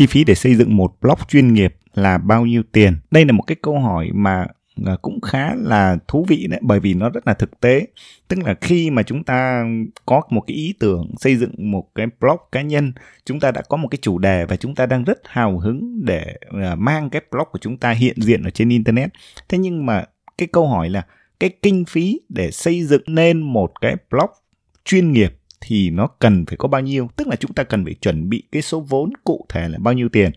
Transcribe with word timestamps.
chi 0.00 0.06
phí 0.06 0.24
để 0.24 0.34
xây 0.34 0.54
dựng 0.54 0.76
một 0.76 0.92
blog 1.00 1.18
chuyên 1.28 1.54
nghiệp 1.54 1.74
là 1.94 2.18
bao 2.18 2.46
nhiêu 2.46 2.62
tiền? 2.72 2.96
Đây 3.10 3.24
là 3.24 3.32
một 3.32 3.42
cái 3.42 3.56
câu 3.62 3.78
hỏi 3.78 4.10
mà 4.14 4.46
à, 4.86 4.96
cũng 5.02 5.20
khá 5.20 5.54
là 5.54 5.98
thú 6.08 6.24
vị 6.28 6.46
đấy, 6.50 6.60
bởi 6.62 6.80
vì 6.80 6.94
nó 6.94 7.10
rất 7.10 7.26
là 7.26 7.34
thực 7.34 7.60
tế. 7.60 7.86
Tức 8.28 8.38
là 8.44 8.54
khi 8.60 8.90
mà 8.90 9.02
chúng 9.02 9.24
ta 9.24 9.64
có 10.06 10.22
một 10.30 10.40
cái 10.46 10.56
ý 10.56 10.74
tưởng 10.78 11.14
xây 11.18 11.36
dựng 11.36 11.70
một 11.70 11.84
cái 11.94 12.06
blog 12.20 12.36
cá 12.52 12.62
nhân, 12.62 12.92
chúng 13.24 13.40
ta 13.40 13.50
đã 13.50 13.62
có 13.68 13.76
một 13.76 13.88
cái 13.88 13.98
chủ 14.02 14.18
đề 14.18 14.44
và 14.44 14.56
chúng 14.56 14.74
ta 14.74 14.86
đang 14.86 15.04
rất 15.04 15.18
hào 15.24 15.58
hứng 15.58 16.04
để 16.04 16.36
à, 16.62 16.74
mang 16.74 17.10
cái 17.10 17.22
blog 17.30 17.48
của 17.52 17.58
chúng 17.58 17.76
ta 17.76 17.90
hiện 17.90 18.16
diện 18.22 18.42
ở 18.42 18.50
trên 18.50 18.68
internet. 18.68 19.10
Thế 19.48 19.58
nhưng 19.58 19.86
mà 19.86 20.04
cái 20.38 20.48
câu 20.52 20.68
hỏi 20.68 20.88
là 20.88 21.06
cái 21.40 21.50
kinh 21.62 21.84
phí 21.84 22.20
để 22.28 22.50
xây 22.50 22.84
dựng 22.84 23.02
nên 23.06 23.40
một 23.40 23.80
cái 23.80 23.96
blog 24.10 24.30
chuyên 24.84 25.12
nghiệp 25.12 25.39
thì 25.70 25.90
nó 25.90 26.06
cần 26.06 26.46
phải 26.46 26.56
có 26.56 26.68
bao 26.68 26.80
nhiêu? 26.80 27.08
Tức 27.16 27.28
là 27.28 27.36
chúng 27.36 27.52
ta 27.52 27.62
cần 27.62 27.84
phải 27.84 27.94
chuẩn 27.94 28.28
bị 28.28 28.42
cái 28.52 28.62
số 28.62 28.80
vốn 28.80 29.10
cụ 29.24 29.46
thể 29.48 29.68
là 29.68 29.78
bao 29.78 29.94
nhiêu 29.94 30.08
tiền. 30.08 30.30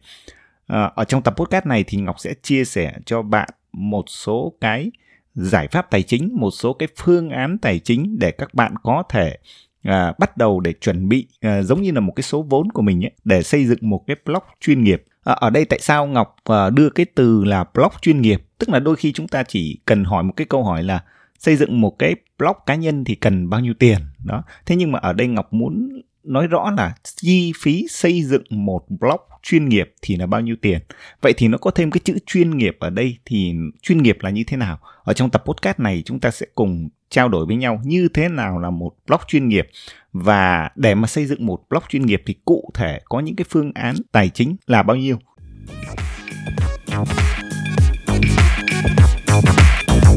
À, 0.68 0.92
ở 0.96 1.04
trong 1.04 1.22
tập 1.22 1.34
podcast 1.38 1.66
này 1.66 1.84
thì 1.88 1.98
ngọc 1.98 2.20
sẽ 2.20 2.34
chia 2.42 2.66
sẻ 2.66 2.94
cho 3.06 3.22
bạn 3.22 3.50
một 3.72 4.06
số 4.08 4.54
cái 4.62 4.92
giải 5.36 5.68
pháp 5.68 5.92
tài 5.92 6.04
chính 6.04 6.30
một 6.36 6.52
số 6.52 6.73
cái 6.73 6.88
phương 6.98 7.30
án 7.30 7.58
tài 7.58 7.80
chính 7.80 8.20
để 8.20 8.32
các 8.32 8.54
bạn 8.54 8.76
có 8.84 9.04
thể 9.09 9.38
à, 9.84 10.14
bắt 10.20 10.38
đầu 10.38 10.59
để 10.59 10.73
chuẩn 10.73 11.09
bị 11.09 11.28
à, 11.42 11.62
giống 11.62 11.81
như 11.81 11.92
là 11.92 12.00
một 12.00 12.14
cái 12.16 12.23
số 12.23 12.42
vốn 12.42 12.72
của 12.72 12.81
mình 12.81 13.06
ấy, 13.06 13.12
để 13.23 13.44
xây 13.44 13.66
dựng 13.66 13.80
một 13.81 14.04
cái 14.08 14.16
blog 14.26 14.44
chuyên 14.62 14.84
nghiệp. 14.84 15.04
À, 15.23 15.34
ở 15.34 15.50
đây 15.50 15.66
tại 15.66 15.80
sao 15.80 16.08
ngọc 16.08 16.36
à, 16.44 16.70
đưa 16.70 16.90
cái 16.90 17.06
từ 17.16 17.44
là 17.44 17.66
blog 17.73 17.92
chuyên 18.02 18.22
nghiệp? 18.22 18.42
Tức 18.58 18.70
là 18.70 18.80
đôi 18.80 18.95
khi 18.95 19.14
chúng 19.14 19.28
ta 19.28 19.44
chỉ 19.44 19.80
cần 19.86 20.04
hỏi 20.04 20.23
một 20.23 20.34
cái 20.36 20.48
câu 20.50 20.64
hỏi 20.64 20.84
là 20.84 21.04
xây 21.44 21.56
dựng 21.56 21.82
một 21.82 22.00
cái 22.00 22.16
blog 22.40 22.56
cá 22.66 22.76
nhân 22.76 23.04
thì 23.04 23.16
cần 23.16 23.50
bao 23.50 23.60
nhiêu 23.60 23.74
tiền, 23.80 24.00
đó. 24.24 24.44
Thế 24.66 24.76
nhưng 24.76 24.92
mà 24.92 25.00
ở 25.00 25.14
đây 25.14 25.28
ngọc 25.28 25.54
muốn 25.54 26.02
nói 26.24 26.48
rõ 26.48 26.72
là 26.78 26.95
chi 27.04 27.52
phí 27.62 27.86
xây 27.90 28.23
dựng 28.23 28.44
một 28.50 28.86
blog 28.90 29.20
chuyên 29.44 29.70
nghiệp 29.70 29.94
thì 30.02 30.16
là 30.16 30.26
bao 30.26 30.42
nhiêu 30.42 30.56
tiền. 30.62 30.80
Vậy 31.22 31.34
thì 31.38 31.48
nó 31.48 31.58
có 31.58 31.72
thêm 31.72 31.92
cái 31.92 32.02
chữ 32.04 32.17
chuyên 32.26 32.58
nghiệp 32.58 32.78
ở 32.80 32.90
đây 32.90 33.17
thì 33.26 33.54
chuyên 33.82 34.04
nghiệp 34.04 34.17
là 34.22 34.30
như 34.30 34.44
thế 34.48 34.58
nào? 34.58 34.80
Ở 35.04 35.14
trong 35.14 35.30
tập 35.30 35.44
podcast 35.45 35.80
này 35.80 36.02
chúng 36.06 36.20
ta 36.20 36.32
sẽ 36.32 36.45
cùng 36.56 36.90
trao 37.09 37.30
đổi 37.30 37.45
với 37.45 37.56
nhau 37.56 37.82
như 37.84 38.08
thế 38.14 38.30
nào 38.30 38.60
là 38.60 38.70
một 38.70 38.92
blog 39.08 39.22
chuyên 39.28 39.48
nghiệp. 39.48 39.67
Và 40.14 40.70
để 40.76 40.95
mà 40.95 41.08
xây 41.08 41.26
dựng 41.26 41.45
một 41.45 41.60
blog 41.70 41.84
chuyên 41.89 42.06
nghiệp 42.06 42.23
thì 42.26 42.36
cụ 42.45 42.72
thể 42.73 43.02
có 43.06 43.20
những 43.20 43.36
cái 43.36 43.45
phương 43.50 43.72
án 43.76 43.95
tài 44.12 44.30
chính 44.30 44.56
là 44.67 44.84
bao 44.84 44.98
nhiêu? 44.98 45.17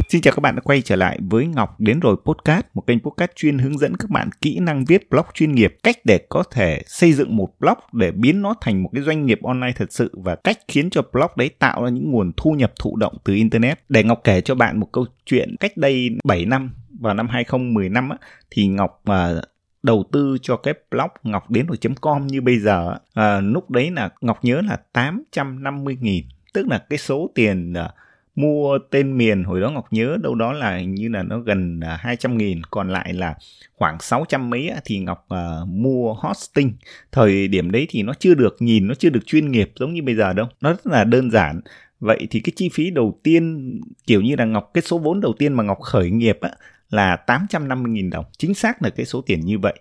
Xin 0.09 0.21
chào 0.21 0.35
các 0.35 0.41
bạn 0.41 0.57
đã 0.57 0.61
quay 0.65 0.83
trở 0.83 0.97
lại 0.97 1.19
với 1.31 1.47
Ngọc 1.47 1.81
đến 1.81 2.01
rồi 2.01 2.17
podcast, 2.25 2.67
một 2.75 2.87
kênh 2.87 3.01
podcast 3.01 3.31
chuyên 3.37 3.59
hướng 3.59 3.79
dẫn 3.79 3.97
các 3.97 4.11
bạn 4.11 4.31
kỹ 4.41 4.59
năng 4.59 4.85
viết 4.85 5.11
blog 5.11 5.25
chuyên 5.35 5.53
nghiệp, 5.53 5.77
cách 5.83 5.97
để 6.05 6.19
có 6.29 6.43
thể 6.51 6.83
xây 6.87 7.13
dựng 7.13 7.37
một 7.37 7.49
blog 7.61 7.79
để 7.93 8.11
biến 8.11 8.43
nó 8.43 8.55
thành 8.61 8.83
một 8.83 8.91
cái 8.93 9.03
doanh 9.03 9.27
nghiệp 9.27 9.39
online 9.43 9.73
thật 9.77 9.93
sự 9.93 10.11
và 10.13 10.35
cách 10.35 10.59
khiến 10.69 10.91
cho 10.91 11.03
blog 11.13 11.31
đấy 11.37 11.51
tạo 11.59 11.85
ra 11.85 11.89
những 11.89 12.11
nguồn 12.11 12.33
thu 12.37 12.51
nhập 12.51 12.73
thụ 12.81 12.97
động 12.97 13.17
từ 13.25 13.35
internet. 13.35 13.79
Để 13.89 14.05
Ngọc 14.05 14.21
kể 14.25 14.41
cho 14.41 14.55
bạn 14.55 14.81
một 14.81 14.89
câu 14.93 15.07
chuyện 15.25 15.57
cách 15.61 15.77
đây 15.77 16.11
7 16.25 16.45
năm 16.45 16.75
vào 17.01 17.15
năm 17.15 17.29
2015 17.29 18.09
á, 18.09 18.17
thì 18.51 18.67
Ngọc 18.67 19.03
uh, 19.11 19.45
đầu 19.83 20.05
tư 20.13 20.37
cho 20.43 20.57
cái 20.57 20.75
blog 20.91 21.11
ngọc 21.23 21.51
đến 21.51 21.67
rồi.com 21.67 22.27
như 22.27 22.41
bây 22.41 22.59
giờ 22.59 22.97
à, 23.15 23.41
lúc 23.41 23.71
đấy 23.71 23.91
là 23.91 24.11
ngọc 24.21 24.45
nhớ 24.45 24.61
là 24.69 24.77
850 24.93 25.97
nghìn 26.01 26.25
tức 26.55 26.67
là 26.67 26.79
cái 26.91 26.99
số 26.99 27.31
tiền 27.35 27.73
uh, 27.73 27.91
mua 28.37 28.79
tên 28.91 29.19
miền 29.19 29.45
hồi 29.45 29.61
đó 29.61 29.71
Ngọc 29.71 29.87
nhớ 29.91 30.17
đâu 30.23 30.35
đó 30.35 30.53
là 30.53 30.81
như 30.81 31.09
là 31.09 31.23
nó 31.23 31.39
gần 31.39 31.81
à, 31.81 31.99
200 32.01 32.39
nghìn 32.39 32.63
còn 32.71 32.89
lại 32.89 33.13
là 33.13 33.35
khoảng 33.75 34.01
600 34.01 34.51
mấy 34.51 34.71
thì 34.85 34.99
Ngọc 34.99 35.27
uh, 35.35 35.69
mua 35.69 36.15
hosting. 36.15 36.73
Thời 37.13 37.49
điểm 37.49 37.71
đấy 37.71 37.87
thì 37.91 38.03
nó 38.03 38.13
chưa 38.19 38.35
được 38.35 38.57
nhìn 38.59 38.89
nó 38.89 38.95
chưa 38.95 39.11
được 39.11 39.27
chuyên 39.27 39.51
nghiệp 39.51 39.73
giống 39.77 39.95
như 39.95 40.03
bây 40.03 40.15
giờ 40.15 40.33
đâu. 40.33 40.47
Nó 40.61 40.71
rất 40.71 40.87
là 40.87 41.05
đơn 41.05 41.31
giản. 41.31 41.61
Vậy 42.01 42.27
thì 42.31 42.41
cái 42.41 42.53
chi 42.57 42.69
phí 42.73 42.91
đầu 42.91 43.21
tiên 43.23 43.73
kiểu 44.07 44.23
như 44.23 44.35
là 44.39 44.45
Ngọc 44.45 44.71
cái 44.75 44.83
số 44.83 44.99
vốn 44.99 45.21
đầu 45.21 45.33
tiên 45.39 45.53
mà 45.53 45.65
Ngọc 45.65 45.81
khởi 45.81 46.11
nghiệp 46.11 46.39
á, 46.41 46.51
là 46.91 47.17
850.000 47.27 48.11
đồng. 48.11 48.25
Chính 48.39 48.55
xác 48.55 48.83
là 48.83 48.91
cái 48.91 49.07
số 49.07 49.21
tiền 49.21 49.41
như 49.41 49.59
vậy. 49.59 49.75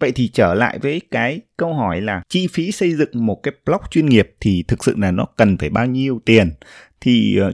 Vậy 0.00 0.12
thì 0.12 0.28
trở 0.28 0.54
lại 0.54 0.78
với 0.78 1.00
cái 1.10 1.40
câu 1.56 1.74
hỏi 1.74 2.00
là 2.00 2.22
chi 2.28 2.46
phí 2.46 2.72
xây 2.72 2.94
dựng 2.94 3.26
một 3.26 3.40
cái 3.42 3.54
blog 3.66 3.80
chuyên 3.90 4.06
nghiệp 4.06 4.34
thì 4.40 4.64
thực 4.68 4.84
sự 4.84 4.94
là 4.98 5.10
nó 5.10 5.26
cần 5.36 5.56
phải 5.58 5.70
bao 5.70 5.86
nhiêu 5.86 6.20
tiền? 6.24 6.50
Thì 7.00 7.36
ờ, 7.36 7.52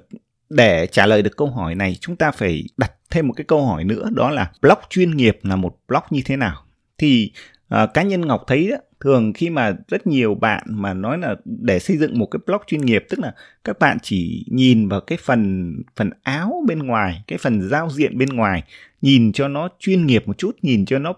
để 0.51 0.87
trả 0.87 1.07
lời 1.07 1.23
được 1.23 1.37
câu 1.37 1.51
hỏi 1.51 1.75
này 1.75 1.97
chúng 2.01 2.17
ta 2.17 2.31
phải 2.31 2.65
đặt 2.77 2.93
thêm 3.11 3.29
một 3.29 3.35
cái 3.37 3.45
câu 3.45 3.67
hỏi 3.67 3.85
nữa 3.85 4.09
đó 4.13 4.31
là 4.31 4.53
blog 4.63 4.79
chuyên 4.91 5.17
nghiệp 5.17 5.39
là 5.43 5.57
một 5.57 5.77
blog 5.89 6.03
như 6.11 6.23
thế 6.25 6.37
nào? 6.37 6.65
Thì 6.99 7.33
uh, 7.75 7.95
cá 7.95 8.03
nhân 8.03 8.27
ngọc 8.27 8.45
thấy 8.47 8.69
đó, 8.71 8.77
thường 9.01 9.33
khi 9.33 9.51
mà 9.51 9.77
rất 9.89 10.07
nhiều 10.07 10.35
bạn 10.35 10.63
mà 10.67 10.95
nói 10.95 11.19
là 11.19 11.37
để 11.45 11.79
xây 11.79 11.97
dựng 11.97 12.19
một 12.19 12.27
cái 12.27 12.41
blog 12.47 12.61
chuyên 12.67 12.81
nghiệp 12.81 13.05
tức 13.09 13.19
là 13.21 13.35
các 13.65 13.79
bạn 13.79 13.99
chỉ 14.03 14.45
nhìn 14.49 14.89
vào 14.89 15.01
cái 15.01 15.19
phần 15.23 15.75
phần 15.97 16.11
áo 16.23 16.65
bên 16.67 16.79
ngoài 16.79 17.23
cái 17.27 17.39
phần 17.39 17.69
giao 17.69 17.91
diện 17.91 18.19
bên 18.19 18.29
ngoài 18.29 18.63
nhìn 19.03 19.33
cho 19.33 19.49
nó 19.49 19.69
chuyên 19.79 20.07
nghiệp 20.07 20.23
một 20.27 20.39
chút 20.39 20.57
nhìn 20.63 20.87
cho 20.87 20.99
nó 20.99 21.15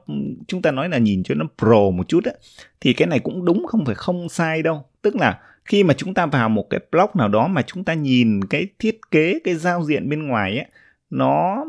chúng 0.48 0.62
ta 0.62 0.70
nói 0.70 0.88
là 0.88 0.98
nhìn 0.98 1.22
cho 1.22 1.34
nó 1.34 1.46
pro 1.58 1.90
một 1.90 2.08
chút 2.08 2.24
á 2.24 2.32
thì 2.80 2.92
cái 2.92 3.08
này 3.08 3.20
cũng 3.20 3.44
đúng 3.44 3.66
không 3.66 3.84
phải 3.84 3.94
không 3.94 4.28
sai 4.28 4.62
đâu. 4.62 4.84
Tức 5.02 5.16
là 5.16 5.38
khi 5.64 5.84
mà 5.84 5.94
chúng 5.94 6.14
ta 6.14 6.26
vào 6.26 6.48
một 6.48 6.66
cái 6.70 6.80
blog 6.92 7.10
nào 7.14 7.28
đó 7.28 7.48
mà 7.48 7.62
chúng 7.62 7.84
ta 7.84 7.94
nhìn 7.94 8.44
cái 8.44 8.66
thiết 8.78 8.98
kế 9.10 9.38
cái 9.44 9.54
giao 9.54 9.84
diện 9.84 10.08
bên 10.08 10.26
ngoài 10.26 10.56
ấy 10.56 10.66
nó 11.10 11.64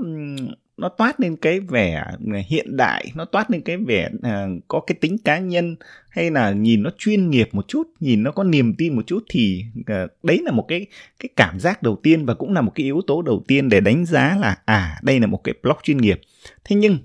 nó 0.77 0.89
toát 0.89 1.19
lên 1.19 1.35
cái 1.35 1.59
vẻ 1.59 2.03
hiện 2.47 2.77
đại 2.77 3.11
nó 3.15 3.25
toát 3.25 3.51
lên 3.51 3.61
cái 3.61 3.77
vẻ 3.77 4.09
uh, 4.15 4.63
có 4.67 4.79
cái 4.87 4.95
tính 5.01 5.17
cá 5.25 5.39
nhân 5.39 5.75
hay 6.09 6.31
là 6.31 6.51
nhìn 6.51 6.83
nó 6.83 6.89
chuyên 6.97 7.29
nghiệp 7.29 7.49
một 7.51 7.67
chút 7.67 7.87
nhìn 7.99 8.23
nó 8.23 8.31
có 8.31 8.43
niềm 8.43 8.75
tin 8.77 8.95
một 8.95 9.07
chút 9.07 9.23
thì 9.29 9.65
uh, 9.79 10.11
đấy 10.23 10.41
là 10.43 10.51
một 10.51 10.65
cái 10.67 10.85
cái 11.19 11.29
cảm 11.35 11.59
giác 11.59 11.83
đầu 11.83 11.99
tiên 12.03 12.25
và 12.25 12.33
cũng 12.33 12.53
là 12.53 12.61
một 12.61 12.71
cái 12.75 12.83
yếu 12.83 13.01
tố 13.07 13.21
đầu 13.21 13.43
tiên 13.47 13.69
để 13.69 13.79
đánh 13.79 14.05
giá 14.05 14.37
là 14.41 14.57
à 14.65 14.99
đây 15.01 15.19
là 15.19 15.27
một 15.27 15.43
cái 15.43 15.55
blog 15.63 15.77
chuyên 15.83 15.97
nghiệp. 15.97 16.21
Thế 16.63 16.75
nhưng 16.75 16.97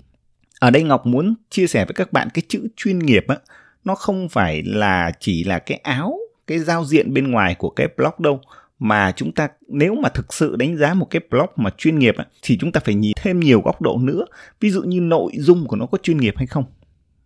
ở 0.59 0.71
đây 0.71 0.83
ngọc 0.83 1.05
muốn 1.05 1.35
chia 1.49 1.67
sẻ 1.67 1.85
với 1.85 1.93
các 1.93 2.13
bạn 2.13 2.27
cái 2.33 2.41
chữ 2.47 2.67
chuyên 2.75 2.99
nghiệp 2.99 3.25
á 3.27 3.37
nó 3.83 3.95
không 3.95 4.29
phải 4.29 4.63
là 4.63 5.11
chỉ 5.19 5.43
là 5.43 5.59
cái 5.59 5.77
áo 5.83 6.19
cái 6.47 6.59
giao 6.59 6.85
diện 6.85 7.13
bên 7.13 7.31
ngoài 7.31 7.55
của 7.55 7.69
cái 7.69 7.87
blog 7.97 8.13
đâu. 8.19 8.41
Mà 8.79 9.11
chúng 9.15 9.31
ta 9.31 9.47
nếu 9.67 9.95
mà 9.95 10.09
thực 10.09 10.33
sự 10.33 10.55
đánh 10.55 10.77
giá 10.77 10.93
một 10.93 11.07
cái 11.09 11.21
blog 11.29 11.49
mà 11.55 11.69
chuyên 11.77 11.99
nghiệp 11.99 12.15
thì 12.41 12.57
chúng 12.57 12.71
ta 12.71 12.79
phải 12.85 12.95
nhìn 12.95 13.13
thêm 13.15 13.39
nhiều 13.39 13.61
góc 13.61 13.81
độ 13.81 13.97
nữa. 14.01 14.25
Ví 14.59 14.69
dụ 14.69 14.81
như 14.81 14.99
nội 14.99 15.31
dung 15.35 15.67
của 15.67 15.75
nó 15.75 15.85
có 15.85 15.97
chuyên 16.03 16.17
nghiệp 16.17 16.33
hay 16.37 16.47
không. 16.47 16.63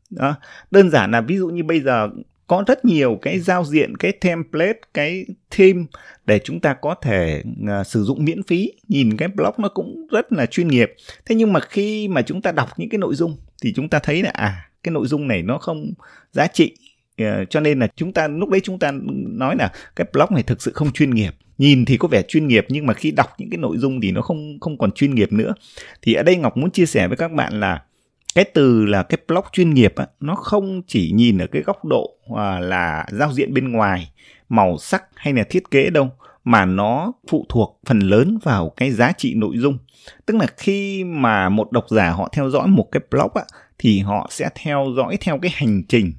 Đó. 0.09 0.35
đơn 0.71 0.89
giản 0.89 1.11
là 1.11 1.21
ví 1.21 1.37
dụ 1.37 1.47
như 1.47 1.63
bây 1.63 1.81
giờ 1.81 2.09
có 2.47 2.63
rất 2.67 2.85
nhiều 2.85 3.19
cái 3.21 3.39
giao 3.39 3.65
diện 3.65 3.97
cái 3.97 4.11
template 4.11 4.79
cái 4.93 5.25
theme 5.49 5.83
để 6.25 6.39
chúng 6.39 6.59
ta 6.59 6.73
có 6.73 6.95
thể 7.01 7.43
uh, 7.63 7.87
sử 7.87 8.03
dụng 8.03 8.25
miễn 8.25 8.43
phí. 8.43 8.71
Nhìn 8.87 9.17
cái 9.17 9.27
blog 9.27 9.53
nó 9.57 9.69
cũng 9.69 10.07
rất 10.11 10.33
là 10.33 10.45
chuyên 10.45 10.67
nghiệp. 10.67 10.93
Thế 11.25 11.35
nhưng 11.35 11.53
mà 11.53 11.59
khi 11.59 12.07
mà 12.07 12.21
chúng 12.21 12.41
ta 12.41 12.51
đọc 12.51 12.69
những 12.77 12.89
cái 12.89 12.97
nội 12.97 13.15
dung 13.15 13.37
thì 13.61 13.73
chúng 13.73 13.89
ta 13.89 13.99
thấy 13.99 14.23
là 14.23 14.31
à 14.33 14.69
cái 14.83 14.91
nội 14.91 15.07
dung 15.07 15.27
này 15.27 15.41
nó 15.41 15.57
không 15.57 15.93
giá 16.31 16.47
trị. 16.47 16.75
Ờ, 17.17 17.45
cho 17.45 17.59
nên 17.59 17.79
là 17.79 17.87
chúng 17.95 18.13
ta 18.13 18.27
lúc 18.27 18.49
đấy 18.49 18.61
chúng 18.63 18.79
ta 18.79 18.91
nói 19.27 19.55
là 19.55 19.71
cái 19.95 20.07
blog 20.13 20.27
này 20.31 20.43
thực 20.43 20.61
sự 20.61 20.71
không 20.71 20.91
chuyên 20.91 21.11
nghiệp. 21.11 21.31
Nhìn 21.57 21.85
thì 21.85 21.97
có 21.97 22.07
vẻ 22.07 22.21
chuyên 22.27 22.47
nghiệp 22.47 22.65
nhưng 22.69 22.85
mà 22.85 22.93
khi 22.93 23.11
đọc 23.11 23.29
những 23.37 23.49
cái 23.49 23.57
nội 23.57 23.77
dung 23.77 24.01
thì 24.01 24.11
nó 24.11 24.21
không 24.21 24.59
không 24.59 24.77
còn 24.77 24.91
chuyên 24.91 25.15
nghiệp 25.15 25.33
nữa. 25.33 25.53
Thì 26.01 26.13
ở 26.13 26.23
đây 26.23 26.35
ngọc 26.35 26.57
muốn 26.57 26.71
chia 26.71 26.85
sẻ 26.85 27.07
với 27.07 27.17
các 27.17 27.31
bạn 27.31 27.59
là 27.59 27.81
cái 28.35 28.45
từ 28.45 28.85
là 28.85 29.03
cái 29.03 29.17
blog 29.27 29.43
chuyên 29.51 29.73
nghiệp 29.73 29.93
á, 29.95 30.07
nó 30.19 30.35
không 30.35 30.81
chỉ 30.87 31.11
nhìn 31.11 31.37
ở 31.37 31.47
cái 31.47 31.61
góc 31.61 31.85
độ 31.85 32.15
à, 32.37 32.59
là 32.59 33.05
giao 33.11 33.33
diện 33.33 33.53
bên 33.53 33.71
ngoài 33.71 34.11
màu 34.49 34.77
sắc 34.77 35.03
hay 35.15 35.33
là 35.33 35.43
thiết 35.43 35.71
kế 35.71 35.89
đâu 35.89 36.09
mà 36.43 36.65
nó 36.65 37.13
phụ 37.29 37.45
thuộc 37.49 37.79
phần 37.85 37.99
lớn 37.99 38.37
vào 38.43 38.73
cái 38.77 38.91
giá 38.91 39.11
trị 39.17 39.33
nội 39.35 39.57
dung. 39.57 39.77
Tức 40.25 40.37
là 40.37 40.47
khi 40.57 41.03
mà 41.03 41.49
một 41.49 41.71
độc 41.71 41.85
giả 41.89 42.09
họ 42.09 42.29
theo 42.33 42.49
dõi 42.49 42.67
một 42.67 42.87
cái 42.91 43.01
blog 43.11 43.31
á, 43.35 43.43
thì 43.77 43.99
họ 43.99 44.27
sẽ 44.31 44.49
theo 44.55 44.87
dõi 44.97 45.17
theo 45.21 45.39
cái 45.41 45.51
hành 45.55 45.83
trình 45.89 46.13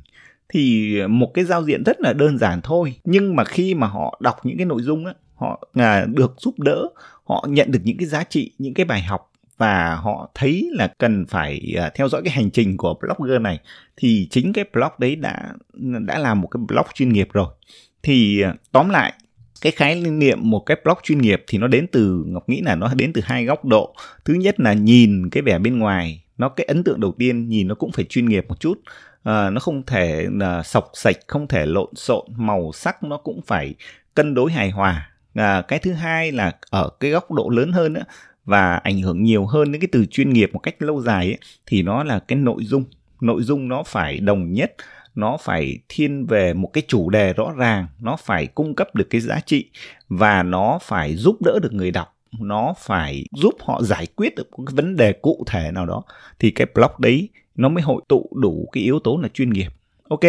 thì 0.52 0.96
một 1.08 1.30
cái 1.34 1.44
giao 1.44 1.64
diện 1.64 1.82
rất 1.84 2.00
là 2.00 2.12
đơn 2.12 2.38
giản 2.38 2.60
thôi. 2.62 2.94
Nhưng 3.04 3.36
mà 3.36 3.44
khi 3.44 3.74
mà 3.74 3.86
họ 3.86 4.18
đọc 4.22 4.36
những 4.46 4.56
cái 4.56 4.66
nội 4.66 4.82
dung 4.82 5.06
á 5.06 5.12
họ 5.34 5.68
à, 5.74 6.06
được 6.08 6.34
giúp 6.38 6.60
đỡ 6.60 6.88
họ 7.24 7.46
nhận 7.48 7.70
được 7.70 7.80
những 7.84 7.96
cái 7.98 8.06
giá 8.06 8.24
trị 8.24 8.52
những 8.58 8.74
cái 8.74 8.84
bài 8.86 9.02
học 9.02 9.32
và 9.56 9.94
họ 9.94 10.30
thấy 10.34 10.70
là 10.72 10.86
cần 10.98 11.26
phải 11.26 11.74
à, 11.78 11.90
theo 11.94 12.08
dõi 12.08 12.22
cái 12.24 12.32
hành 12.32 12.50
trình 12.50 12.76
của 12.76 12.94
blogger 13.00 13.40
này 13.40 13.60
thì 13.96 14.28
chính 14.30 14.52
cái 14.52 14.64
blog 14.72 14.90
đấy 14.98 15.16
đã 15.16 15.52
đã 16.06 16.18
là 16.18 16.34
một 16.34 16.48
cái 16.48 16.60
blog 16.68 16.86
chuyên 16.94 17.12
nghiệp 17.12 17.28
rồi. 17.32 17.46
Thì 18.02 18.42
à, 18.42 18.54
tóm 18.72 18.88
lại 18.88 19.12
cái 19.60 19.72
khái 19.72 20.00
niệm 20.00 20.38
một 20.42 20.60
cái 20.66 20.76
blog 20.84 20.98
chuyên 21.02 21.18
nghiệp 21.18 21.44
thì 21.46 21.58
nó 21.58 21.66
đến 21.66 21.86
từ 21.92 22.24
ngọc 22.26 22.48
nghĩ 22.48 22.60
là 22.60 22.74
nó 22.74 22.94
đến 22.94 23.12
từ 23.12 23.20
hai 23.24 23.44
góc 23.44 23.64
độ. 23.64 23.94
Thứ 24.24 24.34
nhất 24.34 24.60
là 24.60 24.72
nhìn 24.72 25.30
cái 25.30 25.42
vẻ 25.42 25.58
bên 25.58 25.78
ngoài 25.78 26.24
nó 26.38 26.48
cái 26.48 26.66
ấn 26.66 26.84
tượng 26.84 27.00
đầu 27.00 27.14
tiên 27.18 27.48
nhìn 27.48 27.68
nó 27.68 27.74
cũng 27.74 27.92
phải 27.92 28.04
chuyên 28.04 28.28
nghiệp 28.28 28.44
một 28.48 28.60
chút 28.60 28.80
à, 29.22 29.50
nó 29.50 29.60
không 29.60 29.82
thể 29.86 30.26
là 30.30 30.62
sọc 30.62 30.90
sạch 30.94 31.16
không 31.26 31.48
thể 31.48 31.66
lộn 31.66 31.94
xộn 31.94 32.26
màu 32.36 32.70
sắc 32.74 33.02
nó 33.02 33.16
cũng 33.16 33.40
phải 33.46 33.74
cân 34.14 34.34
đối 34.34 34.52
hài 34.52 34.70
hòa. 34.70 35.10
À, 35.34 35.62
cái 35.68 35.78
thứ 35.78 35.92
hai 35.92 36.32
là 36.32 36.52
ở 36.70 36.88
cái 37.00 37.10
góc 37.10 37.30
độ 37.30 37.48
lớn 37.48 37.72
hơn 37.72 37.94
á 37.94 38.02
và 38.44 38.76
ảnh 38.76 39.00
hưởng 39.00 39.22
nhiều 39.22 39.46
hơn 39.46 39.72
đến 39.72 39.80
cái 39.80 39.88
từ 39.92 40.06
chuyên 40.06 40.30
nghiệp 40.30 40.50
một 40.52 40.58
cách 40.58 40.82
lâu 40.82 41.00
dài 41.00 41.26
ấy, 41.26 41.38
thì 41.66 41.82
nó 41.82 42.04
là 42.04 42.18
cái 42.18 42.38
nội 42.38 42.64
dung. 42.64 42.84
Nội 43.20 43.42
dung 43.42 43.68
nó 43.68 43.82
phải 43.82 44.20
đồng 44.20 44.52
nhất 44.52 44.74
nó 45.14 45.36
phải 45.36 45.78
thiên 45.88 46.26
về 46.26 46.54
một 46.54 46.70
cái 46.72 46.82
chủ 46.88 47.10
đề 47.10 47.32
rõ 47.32 47.52
ràng 47.56 47.86
nó 48.00 48.16
phải 48.16 48.46
cung 48.46 48.74
cấp 48.74 48.94
được 48.94 49.06
cái 49.10 49.20
giá 49.20 49.40
trị 49.46 49.70
và 50.08 50.42
nó 50.42 50.78
phải 50.82 51.16
giúp 51.16 51.36
đỡ 51.44 51.58
được 51.62 51.72
người 51.72 51.90
đọc. 51.90 52.16
Nó 52.40 52.74
phải 52.78 53.24
giúp 53.32 53.54
họ 53.60 53.82
giải 53.82 54.06
quyết 54.16 54.34
được 54.34 54.50
một 54.58 54.64
cái 54.66 54.74
vấn 54.74 54.96
đề 54.96 55.12
cụ 55.12 55.44
thể 55.46 55.70
nào 55.72 55.86
đó. 55.86 56.02
Thì 56.38 56.50
cái 56.50 56.66
blog 56.74 56.90
đấy 56.98 57.28
nó 57.56 57.68
mới 57.68 57.82
hội 57.82 58.02
tụ 58.08 58.30
đủ 58.34 58.68
cái 58.72 58.82
yếu 58.82 58.98
tố 58.98 59.18
là 59.22 59.28
chuyên 59.28 59.50
nghiệp 59.50 59.68
Ok, 60.12 60.20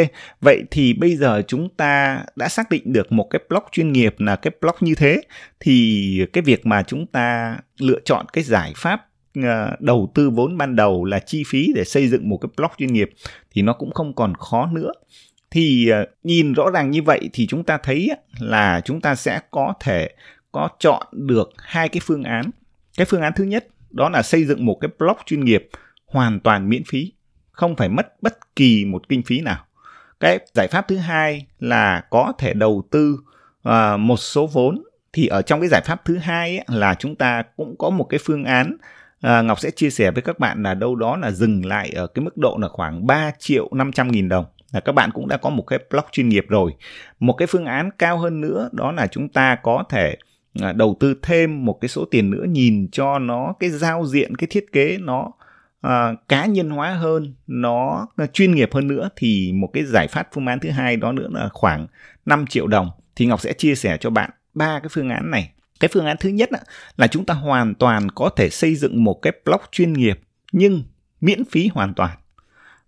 vậy 0.41 0.63
thì 0.71 0.93
bây 0.93 1.15
giờ 1.15 1.41
chúng 1.47 1.69
ta 1.69 2.23
đã 2.35 2.49
xác 2.49 2.69
định 2.69 2.93
được 2.93 3.11
một 3.11 3.27
cái 3.29 3.41
block 3.49 3.71
chuyên 3.71 3.91
nghiệp 3.91 4.15
là 4.17 4.35
cái 4.35 4.51
block 4.61 4.83
như 4.83 4.95
thế 4.95 5.21
thì 5.59 6.25
cái 6.33 6.41
việc 6.41 6.65
mà 6.65 6.83
chúng 6.83 7.05
ta 7.05 7.57
lựa 7.77 7.99
chọn 8.05 8.25
cái 8.33 8.43
giải 8.43 8.73
pháp 8.75 9.07
ờ, 9.43 9.75
đầu 9.79 10.11
tư 10.13 10.29
vốn 10.29 10.57
ban 10.57 10.75
đầu 10.75 11.05
là 11.05 11.19
chi 11.19 11.43
phí 11.47 11.71
để 11.75 11.83
xây 11.83 12.07
dựng 12.07 12.29
một 12.29 12.37
cái 12.37 12.49
block 12.57 12.77
chuyên 12.77 12.93
nghiệp 12.93 13.09
thì 13.51 13.61
nó 13.61 13.73
cũng 13.73 13.91
không 13.91 14.13
còn 14.13 14.35
khó 14.35 14.69
nữa. 14.73 14.91
Thì 15.51 15.89
ờ, 15.89 16.05
nhìn 16.23 16.53
rõ 16.53 16.69
ràng 16.73 16.91
như 16.91 17.01
vậy 17.01 17.29
thì 17.33 17.47
chúng 17.47 17.63
ta 17.63 17.77
thấy 17.77 18.09
là 18.39 18.81
chúng 18.85 19.01
ta 19.01 19.15
sẽ 19.15 19.39
có 19.51 19.73
thể 19.79 20.09
có 20.51 20.69
chọn 20.79 21.07
được 21.11 21.49
hai 21.57 21.89
cái 21.89 22.01
phương 22.03 22.23
án. 22.23 22.45
Cái 22.97 23.05
phương 23.05 23.21
án 23.21 23.33
thứ 23.35 23.43
nhất 23.43 23.67
đó 23.91 24.09
là 24.09 24.21
xây 24.21 24.45
dựng 24.45 24.65
một 24.65 24.77
cái 24.81 24.89
blog 24.99 25.17
chuyên 25.25 25.45
nghiệp 25.45 25.69
hoàn 26.13 26.39
toàn 26.39 26.69
miễn 26.69 26.83
phí, 26.83 27.11
không 27.51 27.75
phải 27.75 27.89
mất 27.89 28.21
bất 28.21 28.55
kỳ 28.55 28.85
một 28.85 29.09
kinh 29.09 29.23
phí 29.23 29.41
nào. 29.41 29.65
Cái 30.19 30.39
giải 30.53 30.67
pháp 30.67 30.87
thứ 30.87 30.97
hai 30.97 31.47
là 31.59 32.03
có 32.09 32.33
thể 32.37 32.53
đầu 32.53 32.83
tư 32.91 33.17
uh, 33.69 33.99
một 33.99 34.17
số 34.17 34.47
vốn. 34.47 34.83
Thì 35.13 35.27
ở 35.27 35.41
trong 35.41 35.59
cái 35.59 35.69
giải 35.69 35.81
pháp 35.85 36.05
thứ 36.05 36.17
hai 36.17 36.57
ấy, 36.57 36.65
là 36.67 36.95
chúng 36.99 37.15
ta 37.15 37.43
cũng 37.57 37.75
có 37.79 37.89
một 37.89 38.03
cái 38.03 38.19
phương 38.23 38.43
án. 38.43 38.77
À, 39.21 39.41
Ngọc 39.41 39.59
sẽ 39.59 39.71
chia 39.71 39.89
sẻ 39.89 40.11
với 40.11 40.21
các 40.21 40.39
bạn 40.39 40.63
là 40.63 40.73
đâu 40.73 40.95
đó 40.95 41.17
là 41.17 41.31
dừng 41.31 41.65
lại 41.65 41.89
ở 41.95 42.07
cái 42.07 42.25
mức 42.25 42.37
độ 42.37 42.57
là 42.61 42.67
khoảng 42.67 43.07
3 43.07 43.31
triệu 43.39 43.69
500 43.71 44.11
nghìn 44.11 44.29
đồng. 44.29 44.45
Là 44.71 44.79
các 44.79 44.91
bạn 44.91 45.11
cũng 45.13 45.27
đã 45.27 45.37
có 45.37 45.49
một 45.49 45.63
cái 45.67 45.79
blog 45.89 46.03
chuyên 46.11 46.29
nghiệp 46.29 46.45
rồi. 46.49 46.75
Một 47.19 47.33
cái 47.33 47.47
phương 47.47 47.65
án 47.65 47.89
cao 47.99 48.17
hơn 48.17 48.41
nữa 48.41 48.69
đó 48.71 48.91
là 48.91 49.07
chúng 49.07 49.29
ta 49.29 49.55
có 49.55 49.83
thể 49.89 50.15
ờ, 50.61 50.73
đầu 50.73 50.97
tư 50.99 51.15
thêm 51.21 51.65
một 51.65 51.77
cái 51.81 51.89
số 51.89 52.05
tiền 52.05 52.29
nữa 52.29 52.43
nhìn 52.47 52.87
cho 52.91 53.19
nó 53.19 53.53
cái 53.59 53.69
giao 53.69 54.05
diện 54.05 54.35
cái 54.35 54.47
thiết 54.51 54.71
kế 54.71 54.97
nó 54.99 55.31
uh, 55.87 56.27
cá 56.27 56.45
nhân 56.45 56.69
hóa 56.69 56.93
hơn 56.93 57.33
nó 57.47 58.07
chuyên 58.33 58.55
nghiệp 58.55 58.73
hơn 58.73 58.87
nữa 58.87 59.09
thì 59.15 59.51
một 59.53 59.69
cái 59.73 59.83
giải 59.85 60.07
pháp 60.07 60.27
phương 60.33 60.47
án 60.47 60.59
thứ 60.59 60.69
hai 60.69 60.97
đó 60.97 61.11
nữa 61.11 61.27
là 61.31 61.49
khoảng 61.53 61.87
5 62.25 62.45
triệu 62.47 62.67
đồng. 62.67 62.91
Thì 63.15 63.25
Ngọc 63.25 63.41
sẽ 63.41 63.53
chia 63.53 63.75
sẻ 63.75 63.97
cho 63.99 64.09
bạn 64.09 64.29
ba 64.53 64.79
cái 64.79 64.89
phương 64.91 65.09
án 65.09 65.31
này. 65.31 65.51
Cái 65.79 65.89
phương 65.93 66.05
án 66.05 66.17
thứ 66.19 66.29
nhất 66.29 66.49
là 66.97 67.07
chúng 67.07 67.25
ta 67.25 67.33
hoàn 67.33 67.75
toàn 67.75 68.09
có 68.09 68.29
thể 68.29 68.49
xây 68.49 68.75
dựng 68.75 69.03
một 69.03 69.21
cái 69.21 69.33
blog 69.45 69.61
chuyên 69.71 69.93
nghiệp 69.93 70.19
nhưng 70.51 70.83
miễn 71.21 71.45
phí 71.45 71.69
hoàn 71.73 71.93
toàn. 71.93 72.17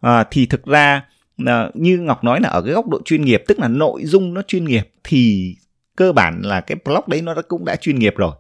À, 0.02 0.24
thì 0.32 0.46
thực 0.46 0.66
ra 0.66 1.06
à, 1.46 1.70
như 1.74 1.98
ngọc 1.98 2.24
nói 2.24 2.42
là 2.42 2.50
ở 2.50 2.62
cái 2.62 2.74
góc 2.74 2.88
độ 2.88 3.02
chuyên 3.06 3.22
nghiệp 3.22 3.44
tức 3.48 3.60
là 3.60 3.68
nội 3.68 4.06
dung 4.06 4.34
nó 4.34 4.42
chuyên 4.42 4.66
nghiệp 4.66 4.90
thì 5.04 5.56
cơ 5.96 6.12
bản 6.12 6.42
là 6.44 6.62
cái 6.62 6.78
blog 6.86 7.04
đấy 7.08 7.22
nó 7.22 7.36
cũng 7.48 7.66
đã 7.66 7.76
chuyên 7.76 8.00
nghiệp 8.00 8.14
rồi. 8.18 8.32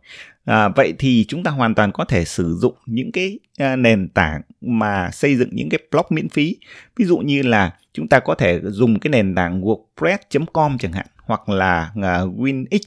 À, 0.45 0.69
vậy 0.69 0.94
thì 1.00 1.25
chúng 1.27 1.44
ta 1.44 1.51
hoàn 1.51 1.75
toàn 1.75 1.92
có 1.92 2.06
thể 2.06 2.25
sử 2.25 2.56
dụng 2.56 2.75
những 2.86 3.12
cái 3.12 3.39
à, 3.57 3.75
nền 3.75 4.09
tảng 4.09 4.42
mà 4.62 5.09
xây 5.12 5.36
dựng 5.36 5.50
những 5.51 5.69
cái 5.69 5.80
blog 5.92 6.06
miễn 6.09 6.30
phí. 6.30 6.57
Ví 6.95 7.06
dụ 7.06 7.18
như 7.18 7.42
là 7.42 7.71
chúng 7.94 8.07
ta 8.07 8.19
có 8.19 8.36
thể 8.36 8.59
dùng 8.63 9.00
cái 9.00 9.09
nền 9.09 9.36
tảng 9.36 9.62
wordpress.com 9.62 10.77
chẳng 10.77 10.92
hạn 10.92 11.06
hoặc 11.18 11.50
là 11.50 11.92
à, 12.01 12.19
WinX 12.21 12.80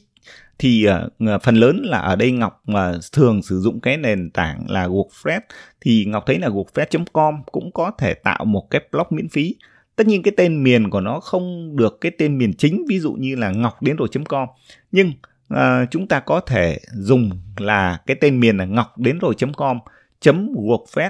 thì 0.59 0.87
uh, 0.87 1.43
phần 1.43 1.55
lớn 1.55 1.81
là 1.83 1.97
ở 1.97 2.15
đây 2.15 2.31
Ngọc 2.31 2.63
uh, 2.71 3.01
thường 3.11 3.41
sử 3.41 3.59
dụng 3.59 3.79
cái 3.79 3.97
nền 3.97 4.29
tảng 4.29 4.69
là 4.69 4.87
WordPress. 4.87 5.41
Thì 5.81 6.05
Ngọc 6.05 6.23
thấy 6.25 6.39
là 6.39 6.47
WordPress.com 6.47 7.35
cũng 7.51 7.71
có 7.71 7.91
thể 7.97 8.13
tạo 8.13 8.45
một 8.45 8.67
cái 8.69 8.81
blog 8.91 9.07
miễn 9.09 9.29
phí. 9.29 9.55
Tất 9.95 10.07
nhiên 10.07 10.23
cái 10.23 10.31
tên 10.37 10.63
miền 10.63 10.89
của 10.89 11.01
nó 11.01 11.19
không 11.19 11.75
được 11.75 11.97
cái 12.01 12.11
tên 12.17 12.37
miền 12.37 12.53
chính 12.53 12.85
ví 12.89 12.99
dụ 12.99 13.13
như 13.13 13.35
là 13.35 13.51
ngọc 13.51 13.81
đến 13.81 13.95
rồi 13.95 14.07
com. 14.29 14.47
Nhưng 14.91 15.13
à, 15.49 15.85
chúng 15.91 16.07
ta 16.07 16.19
có 16.19 16.39
thể 16.39 16.79
dùng 16.93 17.29
là 17.57 17.97
cái 18.05 18.17
tên 18.21 18.39
miền 18.39 18.57
là 18.57 18.65
ngọc 18.65 18.97
đến 18.97 19.19
rồi 19.19 19.33
com 19.57 19.79
chấm 20.19 20.53
wordpress 20.53 21.09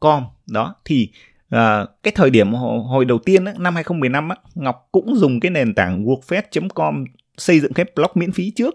com. 0.00 0.24
Đó 0.46 0.74
thì 0.84 1.10
à, 1.50 1.86
cái 2.02 2.12
thời 2.16 2.30
điểm 2.30 2.52
hồi, 2.52 2.80
hồi 2.84 3.04
đầu 3.04 3.18
tiên 3.18 3.44
á, 3.44 3.52
năm 3.58 3.74
2015 3.74 4.28
á, 4.28 4.36
Ngọc 4.54 4.88
cũng 4.92 5.16
dùng 5.16 5.40
cái 5.40 5.50
nền 5.50 5.74
tảng 5.74 6.04
wordpress 6.04 6.68
com 6.74 7.04
xây 7.36 7.60
dựng 7.60 7.72
cái 7.72 7.86
blog 7.96 8.10
miễn 8.14 8.32
phí 8.32 8.50
trước. 8.50 8.74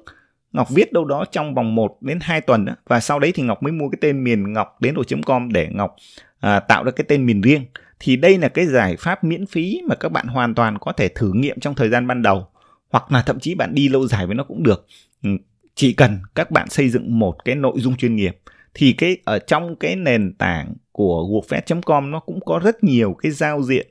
Ngọc 0.52 0.70
viết 0.70 0.94
đâu 0.94 1.06
đó 1.06 1.26
trong 1.32 1.56
vòng 1.56 1.76
1 1.76 1.98
đến 2.02 2.20
2 2.22 2.42
tuần 2.42 2.66
đó. 2.66 2.74
và 2.88 3.00
sau 3.00 3.20
đấy 3.20 3.32
thì 3.36 3.44
Ngọc 3.44 3.64
mới 3.64 3.72
mua 3.72 3.90
cái 3.90 3.98
tên 4.02 4.24
miền 4.24 4.54
ngọc 4.54 4.82
đến 4.82 4.96
rồi 4.96 5.06
com 5.26 5.52
để 5.52 5.70
Ngọc 5.72 5.96
à, 6.40 6.60
tạo 6.60 6.84
ra 6.84 6.92
cái 6.92 7.06
tên 7.08 7.26
miền 7.26 7.42
riêng. 7.42 7.66
Thì 8.00 8.16
đây 8.16 8.38
là 8.38 8.50
cái 8.50 8.66
giải 8.66 8.96
pháp 9.00 9.24
miễn 9.24 9.46
phí 9.46 9.82
mà 9.88 9.96
các 9.96 10.12
bạn 10.12 10.28
hoàn 10.28 10.56
toàn 10.56 10.78
có 10.80 10.92
thể 10.92 11.08
thử 11.08 11.32
nghiệm 11.34 11.60
trong 11.60 11.76
thời 11.76 11.90
gian 11.90 12.08
ban 12.08 12.22
đầu 12.22 12.48
hoặc 12.90 13.12
là 13.12 13.22
thậm 13.22 13.40
chí 13.40 13.56
bạn 13.56 13.76
đi 13.76 13.90
lâu 13.90 14.08
dài 14.08 14.26
với 14.26 14.36
nó 14.36 14.44
cũng 14.44 14.64
được. 14.64 14.88
Ừ, 15.24 15.30
chỉ 15.76 15.94
cần 15.94 16.20
các 16.36 16.52
bạn 16.52 16.70
xây 16.70 16.90
dựng 16.90 17.20
một 17.20 17.46
cái 17.46 17.56
nội 17.56 17.80
dung 17.80 17.98
chuyên 17.98 18.16
nghiệp 18.16 18.38
thì 18.74 18.94
cái 18.94 19.18
ở 19.26 19.40
trong 19.40 19.76
cái 19.76 19.96
nền 19.96 20.34
tảng 20.34 20.74
của 20.92 21.24
wordpress.com 21.24 22.12
nó 22.12 22.20
cũng 22.20 22.40
có 22.46 22.60
rất 22.64 22.84
nhiều 22.84 23.14
cái 23.14 23.32
giao 23.32 23.64
diện 23.64 23.88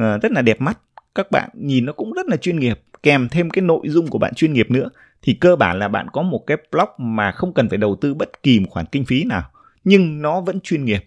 uh, 0.00 0.22
rất 0.22 0.32
là 0.32 0.42
đẹp 0.42 0.60
mắt. 0.60 0.78
Các 1.14 1.30
bạn 1.30 1.50
nhìn 1.54 1.84
nó 1.84 1.92
cũng 1.92 2.12
rất 2.12 2.26
là 2.26 2.36
chuyên 2.36 2.60
nghiệp 2.60 2.80
kèm 3.02 3.28
thêm 3.28 3.50
cái 3.50 3.62
nội 3.62 3.88
dung 3.88 4.06
của 4.06 4.18
bạn 4.18 4.34
chuyên 4.34 4.52
nghiệp 4.52 4.70
nữa. 4.70 4.88
Thì 5.22 5.34
cơ 5.34 5.56
bản 5.56 5.78
là 5.78 5.88
bạn 5.88 6.06
có 6.12 6.22
một 6.22 6.44
cái 6.46 6.56
blog 6.72 6.88
mà 6.98 7.32
không 7.32 7.54
cần 7.54 7.68
phải 7.68 7.78
đầu 7.78 7.96
tư 8.00 8.14
bất 8.14 8.42
kỳ 8.42 8.60
một 8.60 8.66
khoản 8.70 8.86
kinh 8.86 9.04
phí 9.04 9.24
nào 9.24 9.42
nhưng 9.84 10.22
nó 10.22 10.40
vẫn 10.40 10.60
chuyên 10.60 10.84
nghiệp. 10.84 11.04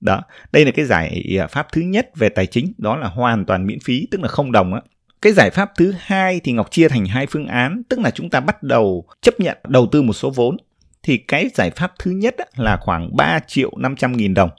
Đó 0.00 0.22
đây 0.52 0.64
là 0.64 0.70
cái 0.70 0.84
giải 0.84 1.36
ờ, 1.38 1.46
pháp 1.46 1.66
thứ 1.72 1.80
nhất 1.80 2.10
về 2.16 2.28
tài 2.28 2.46
chính 2.46 2.72
đó 2.78 2.96
là 2.96 3.08
hoàn 3.08 3.44
toàn 3.44 3.66
miễn 3.66 3.78
phí 3.84 4.08
tức 4.10 4.20
là 4.20 4.28
không 4.28 4.52
đồng 4.52 4.74
á 4.74 4.80
cái 5.22 5.32
giải 5.32 5.50
pháp 5.50 5.72
thứ 5.76 5.94
hai 5.98 6.40
thì 6.44 6.52
Ngọc 6.52 6.70
chia 6.70 6.88
thành 6.88 7.06
hai 7.06 7.26
phương 7.26 7.46
án, 7.46 7.82
tức 7.88 8.00
là 8.00 8.10
chúng 8.10 8.30
ta 8.30 8.40
bắt 8.40 8.62
đầu 8.62 9.04
chấp 9.20 9.40
nhận 9.40 9.58
đầu 9.68 9.88
tư 9.92 10.02
một 10.02 10.12
số 10.12 10.30
vốn. 10.30 10.56
Thì 11.02 11.18
cái 11.18 11.50
giải 11.54 11.70
pháp 11.70 11.92
thứ 11.98 12.10
nhất 12.10 12.34
là 12.56 12.76
khoảng 12.80 13.16
3 13.16 13.40
triệu 13.46 13.70
500 13.76 14.12
nghìn 14.12 14.34
đồng. 14.34 14.50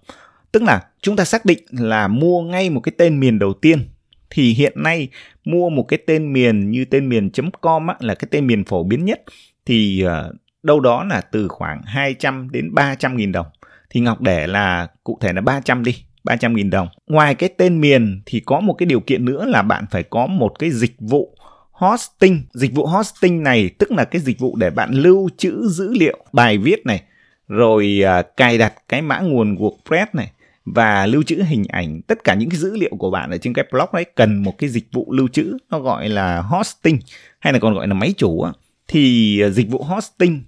Tức 0.52 0.64
là 0.64 0.84
chúng 1.02 1.16
ta 1.16 1.26
xác 1.26 1.46
định 1.46 1.60
là 1.72 2.08
mua 2.08 2.42
ngay 2.42 2.70
một 2.70 2.80
cái 2.80 2.94
tên 2.98 3.20
miền 3.20 3.40
đầu 3.40 3.54
tiên. 3.54 3.90
Thì 4.30 4.54
hiện 4.54 4.74
nay 4.76 5.08
mua 5.46 5.70
một 5.70 5.84
cái 5.84 6.00
tên 6.08 6.34
miền 6.34 6.72
như 6.72 6.86
tên 6.86 7.10
miền 7.10 7.30
.com 7.62 7.88
là 8.00 8.16
cái 8.16 8.28
tên 8.32 8.48
miền 8.48 8.66
phổ 8.66 8.84
biến 8.84 9.06
nhất. 9.06 9.22
Thì 9.66 10.02
ờ, 10.02 10.34
đâu 10.64 10.80
đó 10.80 11.04
là 11.04 11.22
từ 11.22 11.48
khoảng 11.48 11.82
200 11.86 12.50
đến 12.52 12.74
300 12.74 13.18
nghìn 13.18 13.32
đồng. 13.32 13.48
Thì 13.90 14.00
Ngọc 14.00 14.22
để 14.22 14.48
là 14.48 14.88
cụ 15.04 15.18
thể 15.22 15.34
là 15.34 15.42
300 15.42 15.84
đi 15.84 16.04
300.000 16.24 16.70
đồng. 16.70 16.88
Ngoài 17.08 17.36
cái 17.36 17.50
tên 17.58 17.82
miền 17.82 18.22
thì 18.26 18.40
có 18.40 18.60
một 18.60 18.74
cái 18.74 18.86
điều 18.86 19.00
kiện 19.00 19.26
nữa 19.26 19.46
là 19.46 19.62
bạn 19.62 19.86
phải 19.92 20.04
có 20.04 20.28
một 20.28 20.60
cái 20.60 20.72
dịch 20.72 20.96
vụ 21.00 21.38
hosting. 21.72 22.44
Dịch 22.54 22.74
vụ 22.74 22.86
hosting 22.86 23.44
này 23.44 23.70
tức 23.80 23.92
là 23.92 24.06
cái 24.06 24.22
dịch 24.22 24.40
vụ 24.40 24.56
để 24.56 24.70
bạn 24.70 24.92
lưu 24.92 25.30
trữ 25.38 25.68
dữ 25.68 25.94
liệu 25.94 26.18
bài 26.34 26.58
viết 26.58 26.86
này, 26.86 27.04
rồi 27.48 28.04
uh, 28.20 28.26
cài 28.38 28.58
đặt 28.58 28.74
cái 28.88 29.02
mã 29.02 29.20
nguồn 29.20 29.56
WordPress 29.56 30.06
này 30.14 30.32
và 30.66 31.06
lưu 31.06 31.24
trữ 31.24 31.42
hình 31.48 31.64
ảnh 31.70 32.02
tất 32.02 32.24
cả 32.24 32.34
những 32.34 32.50
cái 32.50 32.60
dữ 32.60 32.78
liệu 32.78 32.96
của 33.00 33.12
bạn 33.12 33.32
ở 33.32 33.38
trên 33.38 33.54
cái 33.54 33.66
blog 33.72 33.90
đấy 33.94 34.06
cần 34.16 34.44
một 34.44 34.58
cái 34.58 34.70
dịch 34.70 34.88
vụ 34.92 35.14
lưu 35.14 35.28
trữ 35.28 35.58
nó 35.70 35.80
gọi 35.80 36.10
là 36.10 36.42
hosting 36.42 37.00
hay 37.40 37.54
là 37.54 37.60
còn 37.60 37.74
gọi 37.74 37.88
là 37.88 37.94
máy 37.94 38.14
chủ 38.18 38.42
á 38.42 38.52
thì 38.88 39.40
à, 39.42 39.50
dịch 39.50 39.70
vụ 39.70 39.84
hosting 39.84 40.44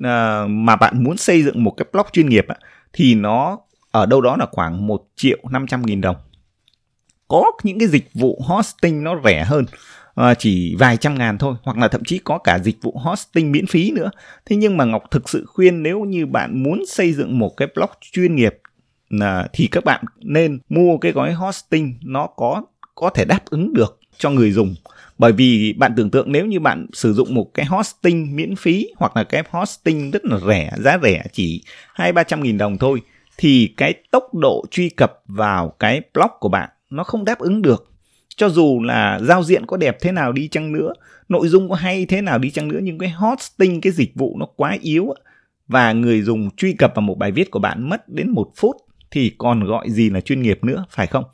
uh, 0.00 0.50
mà 0.50 0.76
bạn 0.76 1.04
muốn 1.04 1.16
xây 1.16 1.42
dựng 1.42 1.64
một 1.64 1.70
cái 1.70 1.86
blog 1.92 2.06
chuyên 2.12 2.28
nghiệp 2.28 2.44
á, 2.48 2.56
thì 2.92 3.14
nó 3.14 3.58
ở 3.94 4.06
đâu 4.06 4.20
đó 4.20 4.36
là 4.36 4.46
khoảng 4.52 4.86
1 4.86 5.06
triệu 5.16 5.38
500 5.50 5.82
nghìn 5.82 6.00
đồng. 6.00 6.16
Có 7.28 7.52
những 7.62 7.78
cái 7.78 7.88
dịch 7.88 8.08
vụ 8.14 8.42
hosting 8.46 9.04
nó 9.04 9.20
rẻ 9.24 9.44
hơn, 9.44 9.64
à, 10.14 10.34
chỉ 10.34 10.76
vài 10.78 10.96
trăm 10.96 11.14
ngàn 11.14 11.38
thôi, 11.38 11.54
hoặc 11.62 11.78
là 11.78 11.88
thậm 11.88 12.04
chí 12.04 12.18
có 12.18 12.38
cả 12.38 12.58
dịch 12.58 12.82
vụ 12.82 12.98
hosting 13.04 13.52
miễn 13.52 13.66
phí 13.66 13.90
nữa. 13.90 14.10
Thế 14.46 14.56
nhưng 14.56 14.76
mà 14.76 14.84
Ngọc 14.84 15.02
thực 15.10 15.28
sự 15.28 15.46
khuyên 15.46 15.82
nếu 15.82 16.00
như 16.00 16.26
bạn 16.26 16.62
muốn 16.62 16.84
xây 16.88 17.12
dựng 17.12 17.38
một 17.38 17.56
cái 17.56 17.68
blog 17.74 17.90
chuyên 18.12 18.34
nghiệp 18.34 18.58
là 19.10 19.48
thì 19.52 19.66
các 19.66 19.84
bạn 19.84 20.04
nên 20.20 20.58
mua 20.68 20.98
cái 20.98 21.12
gói 21.12 21.32
hosting 21.32 21.94
nó 22.02 22.26
có 22.26 22.62
có 22.94 23.10
thể 23.10 23.24
đáp 23.24 23.40
ứng 23.50 23.74
được 23.74 24.00
cho 24.18 24.30
người 24.30 24.52
dùng 24.52 24.74
bởi 25.18 25.32
vì 25.32 25.72
bạn 25.72 25.92
tưởng 25.96 26.10
tượng 26.10 26.32
nếu 26.32 26.46
như 26.46 26.60
bạn 26.60 26.86
sử 26.92 27.14
dụng 27.14 27.34
một 27.34 27.54
cái 27.54 27.66
hosting 27.66 28.36
miễn 28.36 28.56
phí 28.56 28.88
hoặc 28.96 29.16
là 29.16 29.24
cái 29.24 29.42
hosting 29.50 30.10
rất 30.10 30.24
là 30.24 30.38
rẻ 30.48 30.72
giá 30.78 30.98
rẻ 31.02 31.24
chỉ 31.32 31.62
hai 31.94 32.12
ba 32.12 32.22
trăm 32.22 32.42
nghìn 32.42 32.58
đồng 32.58 32.78
thôi 32.78 33.00
thì 33.36 33.74
cái 33.76 33.94
tốc 34.10 34.34
độ 34.34 34.64
truy 34.70 34.88
cập 34.88 35.22
vào 35.26 35.68
cái 35.78 36.00
blog 36.14 36.30
của 36.40 36.48
bạn 36.48 36.70
nó 36.90 37.04
không 37.04 37.24
đáp 37.24 37.38
ứng 37.38 37.62
được. 37.62 37.90
Cho 38.36 38.48
dù 38.48 38.82
là 38.82 39.20
giao 39.22 39.42
diện 39.42 39.66
có 39.66 39.76
đẹp 39.76 39.96
thế 40.00 40.12
nào 40.12 40.32
đi 40.32 40.48
chăng 40.48 40.72
nữa, 40.72 40.92
nội 41.28 41.48
dung 41.48 41.68
có 41.68 41.74
hay 41.74 42.06
thế 42.06 42.20
nào 42.20 42.38
đi 42.38 42.50
chăng 42.50 42.68
nữa, 42.68 42.78
nhưng 42.82 42.98
cái 42.98 43.08
hosting, 43.08 43.80
cái 43.80 43.92
dịch 43.92 44.12
vụ 44.14 44.36
nó 44.38 44.46
quá 44.56 44.76
yếu 44.82 45.14
và 45.68 45.92
người 45.92 46.22
dùng 46.22 46.50
truy 46.56 46.72
cập 46.72 46.92
vào 46.94 47.02
một 47.02 47.18
bài 47.18 47.32
viết 47.32 47.50
của 47.50 47.58
bạn 47.58 47.88
mất 47.88 48.08
đến 48.08 48.30
một 48.30 48.52
phút, 48.56 48.76
thì 49.10 49.32
còn 49.38 49.64
gọi 49.64 49.90
gì 49.90 50.10
là 50.10 50.20
chuyên 50.20 50.42
nghiệp 50.42 50.64
nữa, 50.64 50.84
phải 50.90 51.06
không? 51.06 51.24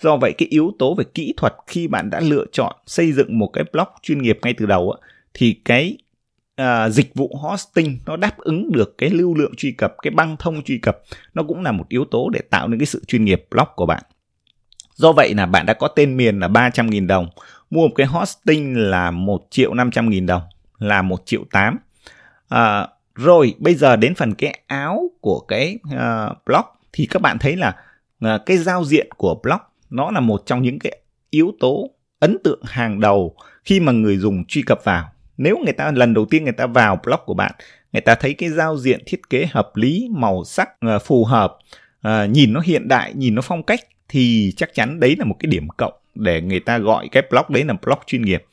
Do 0.00 0.16
vậy 0.16 0.32
cái 0.38 0.48
yếu 0.48 0.72
tố 0.78 0.94
về 0.94 1.04
kỹ 1.14 1.34
thuật 1.36 1.54
khi 1.66 1.88
bạn 1.88 2.10
đã 2.10 2.20
lựa 2.20 2.44
chọn 2.52 2.76
xây 2.86 3.12
dựng 3.12 3.38
một 3.38 3.50
cái 3.52 3.64
blog 3.72 3.88
chuyên 4.02 4.22
nghiệp 4.22 4.38
ngay 4.42 4.54
từ 4.58 4.66
đầu 4.66 4.94
thì 5.34 5.60
cái 5.64 5.96
uh, 6.62 6.92
dịch 6.92 7.14
vụ 7.14 7.36
hosting 7.42 7.98
nó 8.06 8.16
đáp 8.16 8.38
ứng 8.38 8.72
được 8.72 8.98
cái 8.98 9.10
lưu 9.10 9.34
lượng 9.34 9.52
truy 9.56 9.72
cập 9.72 9.94
cái 10.02 10.10
băng 10.10 10.36
thông 10.36 10.62
truy 10.62 10.78
cập 10.78 10.98
nó 11.34 11.42
cũng 11.42 11.62
là 11.62 11.72
một 11.72 11.84
yếu 11.88 12.04
tố 12.04 12.30
để 12.30 12.40
tạo 12.50 12.68
nên 12.68 12.80
cái 12.80 12.86
sự 12.86 13.04
chuyên 13.06 13.24
nghiệp 13.24 13.46
blog 13.50 13.68
của 13.76 13.86
bạn 13.86 14.02
Do 14.98 15.12
vậy 15.12 15.34
là 15.34 15.46
bạn 15.46 15.66
đã 15.66 15.74
có 15.74 15.88
tên 15.88 16.16
miền 16.16 16.40
là 16.40 16.48
300.000 16.48 17.06
đồng, 17.06 17.28
mua 17.70 17.88
một 17.88 17.94
cái 17.96 18.06
hosting 18.06 18.76
là 18.76 19.10
1 19.10 19.46
triệu 19.50 19.74
500 19.74 20.10
nghìn 20.10 20.26
đồng, 20.26 20.42
là 20.78 21.02
1 21.02 21.22
triệu 21.26 21.44
8. 21.52 21.78
À, 22.48 22.88
rồi 23.14 23.54
bây 23.58 23.74
giờ 23.74 23.96
đến 23.96 24.14
phần 24.14 24.34
cái 24.34 24.62
áo 24.66 25.10
của 25.20 25.40
cái 25.40 25.78
uh, 25.86 26.36
blog 26.46 26.64
thì 26.92 27.06
các 27.06 27.22
bạn 27.22 27.38
thấy 27.38 27.56
là 27.56 27.76
uh, 28.24 28.46
cái 28.46 28.56
giao 28.56 28.84
diện 28.84 29.08
của 29.16 29.34
blog 29.42 29.58
nó 29.90 30.10
là 30.10 30.20
một 30.20 30.42
trong 30.46 30.62
những 30.62 30.78
cái 30.78 31.00
yếu 31.30 31.52
tố 31.60 31.90
ấn 32.18 32.36
tượng 32.44 32.60
hàng 32.64 33.00
đầu 33.00 33.36
khi 33.64 33.80
mà 33.80 33.92
người 33.92 34.16
dùng 34.16 34.44
truy 34.44 34.62
cập 34.62 34.84
vào. 34.84 35.12
Nếu 35.38 35.58
người 35.64 35.72
ta 35.72 35.90
lần 35.90 36.14
đầu 36.14 36.26
tiên 36.26 36.44
người 36.44 36.52
ta 36.52 36.66
vào 36.66 37.00
blog 37.04 37.20
của 37.26 37.34
bạn, 37.34 37.52
người 37.92 38.00
ta 38.00 38.14
thấy 38.14 38.34
cái 38.34 38.50
giao 38.50 38.76
diện 38.76 39.00
thiết 39.06 39.30
kế 39.30 39.46
hợp 39.50 39.76
lý, 39.76 40.08
màu 40.10 40.44
sắc 40.44 40.68
uh, 40.96 41.02
phù 41.02 41.24
hợp, 41.24 41.58
uh, 42.08 42.30
nhìn 42.30 42.52
nó 42.52 42.60
hiện 42.60 42.88
đại, 42.88 43.14
nhìn 43.14 43.34
nó 43.34 43.42
phong 43.42 43.62
cách 43.62 43.80
thì 44.08 44.52
chắc 44.56 44.74
chắn 44.74 45.00
đấy 45.00 45.16
là 45.18 45.24
một 45.24 45.36
cái 45.38 45.50
điểm 45.50 45.68
cộng 45.68 45.92
để 46.14 46.40
người 46.40 46.60
ta 46.60 46.78
gọi 46.78 47.08
cái 47.12 47.22
blog 47.30 47.44
đấy 47.48 47.64
là 47.64 47.74
blog 47.82 47.98
chuyên 48.06 48.22
nghiệp. 48.22 48.44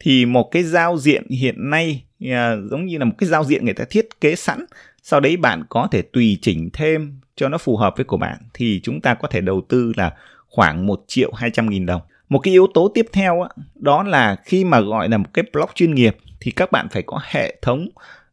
Thì 0.00 0.26
một 0.26 0.50
cái 0.50 0.62
giao 0.62 0.98
diện 0.98 1.28
hiện 1.28 1.70
nay 1.70 2.04
uh, 2.24 2.28
giống 2.70 2.86
như 2.86 2.98
là 2.98 3.04
một 3.04 3.14
cái 3.18 3.28
giao 3.28 3.44
diện 3.44 3.64
người 3.64 3.74
ta 3.74 3.84
thiết 3.90 4.20
kế 4.20 4.36
sẵn, 4.36 4.64
sau 5.02 5.20
đấy 5.20 5.36
bạn 5.36 5.62
có 5.68 5.88
thể 5.90 6.02
tùy 6.02 6.38
chỉnh 6.42 6.70
thêm 6.72 7.20
cho 7.36 7.48
nó 7.48 7.58
phù 7.58 7.76
hợp 7.76 7.94
với 7.96 8.04
của 8.04 8.16
bạn 8.16 8.38
thì 8.54 8.80
chúng 8.82 9.00
ta 9.00 9.14
có 9.14 9.28
thể 9.28 9.40
đầu 9.40 9.60
tư 9.68 9.92
là 9.96 10.12
khoảng 10.48 10.86
1 10.86 11.04
triệu 11.06 11.32
200 11.32 11.70
nghìn 11.70 11.86
đồng. 11.86 12.00
Một 12.28 12.38
cái 12.38 12.52
yếu 12.52 12.66
tố 12.74 12.88
tiếp 12.88 13.06
theo 13.12 13.40
đó, 13.40 13.48
đó 13.74 14.02
là 14.02 14.36
khi 14.44 14.64
mà 14.64 14.80
gọi 14.80 15.08
là 15.08 15.18
một 15.18 15.28
cái 15.34 15.44
blog 15.52 15.70
chuyên 15.74 15.94
nghiệp 15.94 16.16
thì 16.40 16.50
các 16.50 16.72
bạn 16.72 16.88
phải 16.90 17.02
có 17.02 17.20
hệ 17.30 17.56
thống 17.62 17.88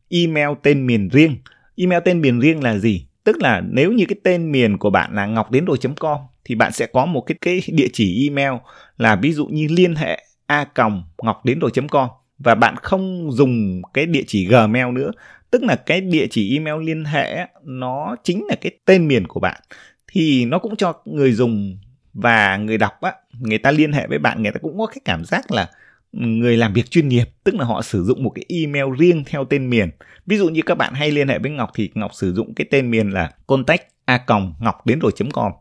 email 0.09 0.50
tên 0.63 0.85
miền 0.88 1.09
riêng. 1.09 1.38
Email 1.75 2.01
tên 2.05 2.21
miền 2.21 2.39
riêng 2.39 2.63
là 2.63 2.77
gì? 2.77 3.05
Tức 3.23 3.41
là 3.41 3.62
nếu 3.69 3.91
như 3.91 4.05
cái 4.05 4.15
tên 4.23 4.51
miền 4.51 4.77
của 4.77 4.89
bạn 4.89 5.15
là 5.15 5.25
ngọc 5.25 5.51
đến 5.51 5.65
com 6.00 6.17
thì 6.45 6.55
bạn 6.55 6.71
sẽ 6.71 6.85
có 6.85 7.05
một 7.05 7.21
cái 7.21 7.35
cái 7.41 7.62
địa 7.67 7.88
chỉ 7.93 8.27
email 8.29 8.53
là 8.97 9.15
ví 9.15 9.33
dụ 9.33 9.45
như 9.45 9.67
liên 9.69 9.95
hệ 9.95 10.25
a 10.45 10.63
còng 10.63 11.03
ngọc 11.23 11.45
đến 11.45 11.59
com 11.91 12.09
và 12.39 12.55
bạn 12.55 12.75
không 12.75 13.31
dùng 13.31 13.81
cái 13.93 14.05
địa 14.05 14.23
chỉ 14.27 14.45
gmail 14.45 14.91
nữa 14.93 15.12
tức 15.51 15.63
là 15.63 15.75
cái 15.75 16.01
địa 16.01 16.27
chỉ 16.31 16.57
email 16.57 16.83
liên 16.83 17.05
hệ 17.05 17.47
nó 17.63 18.15
chính 18.23 18.45
là 18.50 18.55
cái 18.55 18.71
tên 18.85 19.07
miền 19.07 19.27
của 19.27 19.39
bạn 19.39 19.62
thì 20.07 20.45
nó 20.45 20.59
cũng 20.59 20.75
cho 20.75 20.93
người 21.05 21.31
dùng 21.31 21.77
và 22.13 22.58
người 22.58 22.77
đọc 22.77 23.01
á 23.01 23.13
người 23.39 23.58
ta 23.58 23.72
liên 23.72 23.93
hệ 23.93 24.08
với 24.08 24.20
bạn 24.20 24.43
người 24.43 24.51
ta 24.51 24.60
cũng 24.62 24.77
có 24.79 24.86
cái 24.86 24.98
cảm 25.05 25.25
giác 25.25 25.51
là 25.51 25.70
người 26.12 26.58
làm 26.58 26.74
việc 26.74 26.91
chuyên 26.91 27.08
nghiệp 27.08 27.29
tức 27.43 27.55
là 27.55 27.65
họ 27.65 27.82
sử 27.82 28.03
dụng 28.03 28.24
một 28.24 28.32
cái 28.36 28.46
email 28.50 28.86
riêng 28.98 29.24
theo 29.25 29.46
tên 29.46 29.70
miền 29.70 29.89
ví 30.25 30.38
dụ 30.38 30.50
như 30.50 30.62
các 30.65 30.75
bạn 30.75 30.93
hay 30.93 31.12
liên 31.12 31.27
hệ 31.27 31.39
với 31.39 31.51
ngọc 31.51 31.72
thì 31.75 31.89
ngọc 31.93 32.12
sử 32.13 32.34
dụng 32.34 32.53
cái 32.53 32.67
tên 32.72 32.91
miền 32.91 33.10
là 33.10 33.32
contact 33.48 33.82
a 34.05 34.17
còng 34.17 34.53
ngọc 34.60 34.86
đến 34.86 35.00
rồi 35.00 35.12
com 35.34 35.51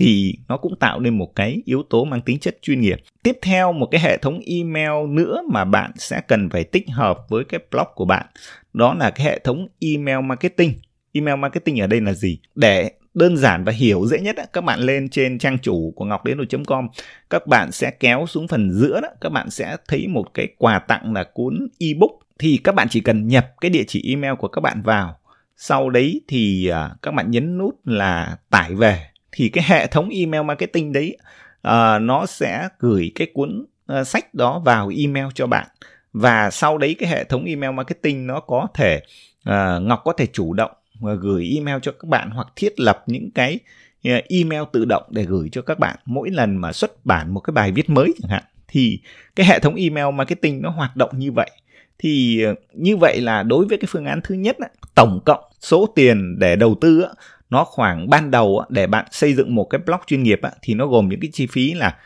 thì 0.00 0.34
nó 0.48 0.56
cũng 0.56 0.76
tạo 0.76 1.00
nên 1.00 1.18
một 1.18 1.36
cái 1.36 1.62
yếu 1.64 1.82
tố 1.90 2.04
mang 2.04 2.20
tính 2.20 2.38
chất 2.38 2.58
chuyên 2.62 2.80
nghiệp. 2.80 3.00
Tiếp 3.22 3.38
theo 3.42 3.72
một 3.72 3.88
cái 3.90 4.00
hệ 4.00 4.18
thống 4.18 4.40
email 4.46 5.08
nữa 5.08 5.42
mà 5.52 5.64
bạn 5.64 5.92
sẽ 5.96 6.20
cần 6.28 6.50
phải 6.50 6.64
tích 6.64 6.90
hợp 6.90 7.18
với 7.28 7.44
cái 7.44 7.60
blog 7.70 7.86
của 7.94 8.04
bạn, 8.04 8.26
đó 8.72 8.94
là 8.94 9.10
cái 9.10 9.26
hệ 9.26 9.38
thống 9.38 9.68
email 9.80 10.24
marketing. 10.24 10.72
Email 11.12 11.38
marketing 11.38 11.80
ở 11.80 11.86
đây 11.86 12.00
là 12.00 12.12
gì? 12.12 12.38
Để 12.54 12.90
đơn 13.14 13.36
giản 13.36 13.64
và 13.64 13.72
hiểu 13.72 14.06
dễ 14.06 14.20
nhất 14.20 14.36
các 14.52 14.64
bạn 14.64 14.80
lên 14.80 15.08
trên 15.08 15.38
trang 15.38 15.58
chủ 15.58 15.92
của 15.96 16.04
ngọc 16.04 16.24
đến 16.24 16.38
com 16.66 16.88
các 17.30 17.46
bạn 17.46 17.72
sẽ 17.72 17.90
kéo 17.90 18.26
xuống 18.28 18.48
phần 18.48 18.70
giữa 18.72 19.00
đó 19.00 19.08
các 19.20 19.28
bạn 19.32 19.50
sẽ 19.50 19.76
thấy 19.88 20.08
một 20.08 20.34
cái 20.34 20.48
quà 20.58 20.78
tặng 20.78 21.12
là 21.12 21.24
cuốn 21.34 21.68
ebook. 21.78 22.10
Thì 22.38 22.60
các 22.64 22.74
bạn 22.74 22.88
chỉ 22.90 23.00
cần 23.00 23.28
nhập 23.28 23.46
cái 23.60 23.70
địa 23.70 23.84
chỉ 23.88 24.04
email 24.08 24.34
của 24.34 24.48
các 24.48 24.60
bạn 24.60 24.82
vào. 24.82 25.18
Sau 25.56 25.90
đấy 25.90 26.20
thì 26.28 26.68
à, 26.68 26.90
các 27.02 27.14
bạn 27.14 27.30
nhấn 27.30 27.58
nút 27.58 27.80
là 27.84 28.36
tải 28.50 28.74
về. 28.74 29.06
Thì 29.32 29.48
cái 29.48 29.64
hệ 29.68 29.86
thống 29.86 30.08
email 30.08 30.42
marketing 30.44 30.92
đấy 30.92 31.16
uh, 31.68 32.02
nó 32.02 32.26
sẽ 32.26 32.68
gửi 32.78 33.12
cái 33.14 33.28
cuốn 33.34 33.66
uh, 34.00 34.06
sách 34.06 34.34
đó 34.34 34.62
vào 34.64 34.90
email 34.96 35.26
cho 35.34 35.46
bạn. 35.46 35.66
Và 36.12 36.50
sau 36.50 36.78
đấy 36.78 36.96
cái 36.98 37.08
hệ 37.08 37.24
thống 37.24 37.44
email 37.44 37.72
marketing 37.72 38.26
nó 38.26 38.40
có 38.40 38.68
thể 38.74 39.00
uh, 39.48 39.82
ngọc 39.82 40.00
có 40.04 40.12
thể 40.12 40.26
chủ 40.26 40.52
động 40.52 40.70
gửi 41.00 41.52
email 41.54 41.78
cho 41.82 41.92
các 41.92 42.08
bạn 42.08 42.30
hoặc 42.30 42.48
thiết 42.56 42.80
lập 42.80 43.02
những 43.06 43.30
cái 43.30 43.58
ờ, 44.04 44.10
email 44.28 44.62
tự 44.72 44.84
động 44.84 45.02
để 45.10 45.24
gửi 45.24 45.48
cho 45.52 45.62
các 45.62 45.78
bạn 45.78 45.96
mỗi 46.04 46.30
lần 46.30 46.56
mà 46.56 46.72
xuất 46.72 47.06
bản 47.06 47.34
một 47.34 47.40
cái 47.40 47.52
bài 47.52 47.72
viết 47.72 47.90
mới 47.90 48.14
chẳng 48.22 48.30
hạn, 48.30 48.42
thì 48.68 48.98
cái 49.36 49.46
hệ 49.46 49.58
thống 49.58 49.74
email 49.74 50.14
marketing 50.14 50.62
nó 50.62 50.70
hoạt 50.70 50.96
động 50.96 51.10
như 51.18 51.32
vậy 51.32 51.50
thì 51.98 52.42
ờ, 52.42 52.54
như 52.72 52.96
vậy 52.96 53.20
là 53.20 53.42
đối 53.42 53.66
với 53.66 53.78
cái 53.78 53.88
phương 53.88 54.04
án 54.04 54.20
thứ 54.24 54.34
nhất 54.34 54.56
tổng 54.94 55.20
cộng 55.24 55.44
số 55.60 55.86
tiền 55.94 56.38
để 56.38 56.56
đầu 56.56 56.74
tư 56.80 57.06
nó 57.50 57.64
khoảng 57.64 58.10
ban 58.10 58.30
đầu 58.30 58.64
để 58.68 58.86
bạn 58.86 59.04
xây 59.10 59.34
dựng 59.34 59.54
một 59.54 59.64
cái 59.64 59.80
blog 59.86 60.00
chuyên 60.06 60.22
nghiệp 60.22 60.40
thì 60.62 60.74
nó 60.74 60.86
gồm 60.86 61.08
những 61.08 61.20
cái 61.20 61.30
chi 61.32 61.46
phí 61.46 61.74
là 61.74 61.96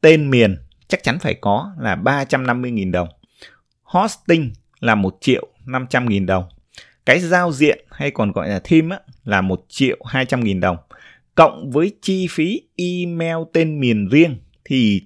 tên 0.00 0.30
miền 0.30 0.56
chắc 0.88 1.02
chắn 1.02 1.18
phải 1.18 1.34
có 1.34 1.72
là 1.78 1.96
350.000 1.96 2.90
đồng. 2.90 3.08
Hosting 3.82 4.52
là 4.80 4.94
1 4.94 5.18
triệu 5.20 5.46
500.000 5.66 6.26
đồng. 6.26 6.44
Cái 7.04 7.20
giao 7.20 7.52
diện 7.52 7.84
hay 7.90 8.10
còn 8.10 8.32
gọi 8.32 8.48
là 8.48 8.60
theme 8.64 8.96
là 9.24 9.40
1 9.40 9.64
triệu 9.68 9.96
200.000 10.00 10.60
đồng. 10.60 10.76
Cộng 11.34 11.70
với 11.70 11.92
chi 12.02 12.26
phí 12.30 12.62
email 12.76 13.36
tên 13.52 13.80
miền 13.80 14.08
riêng 14.08 14.36
thì 14.64 15.02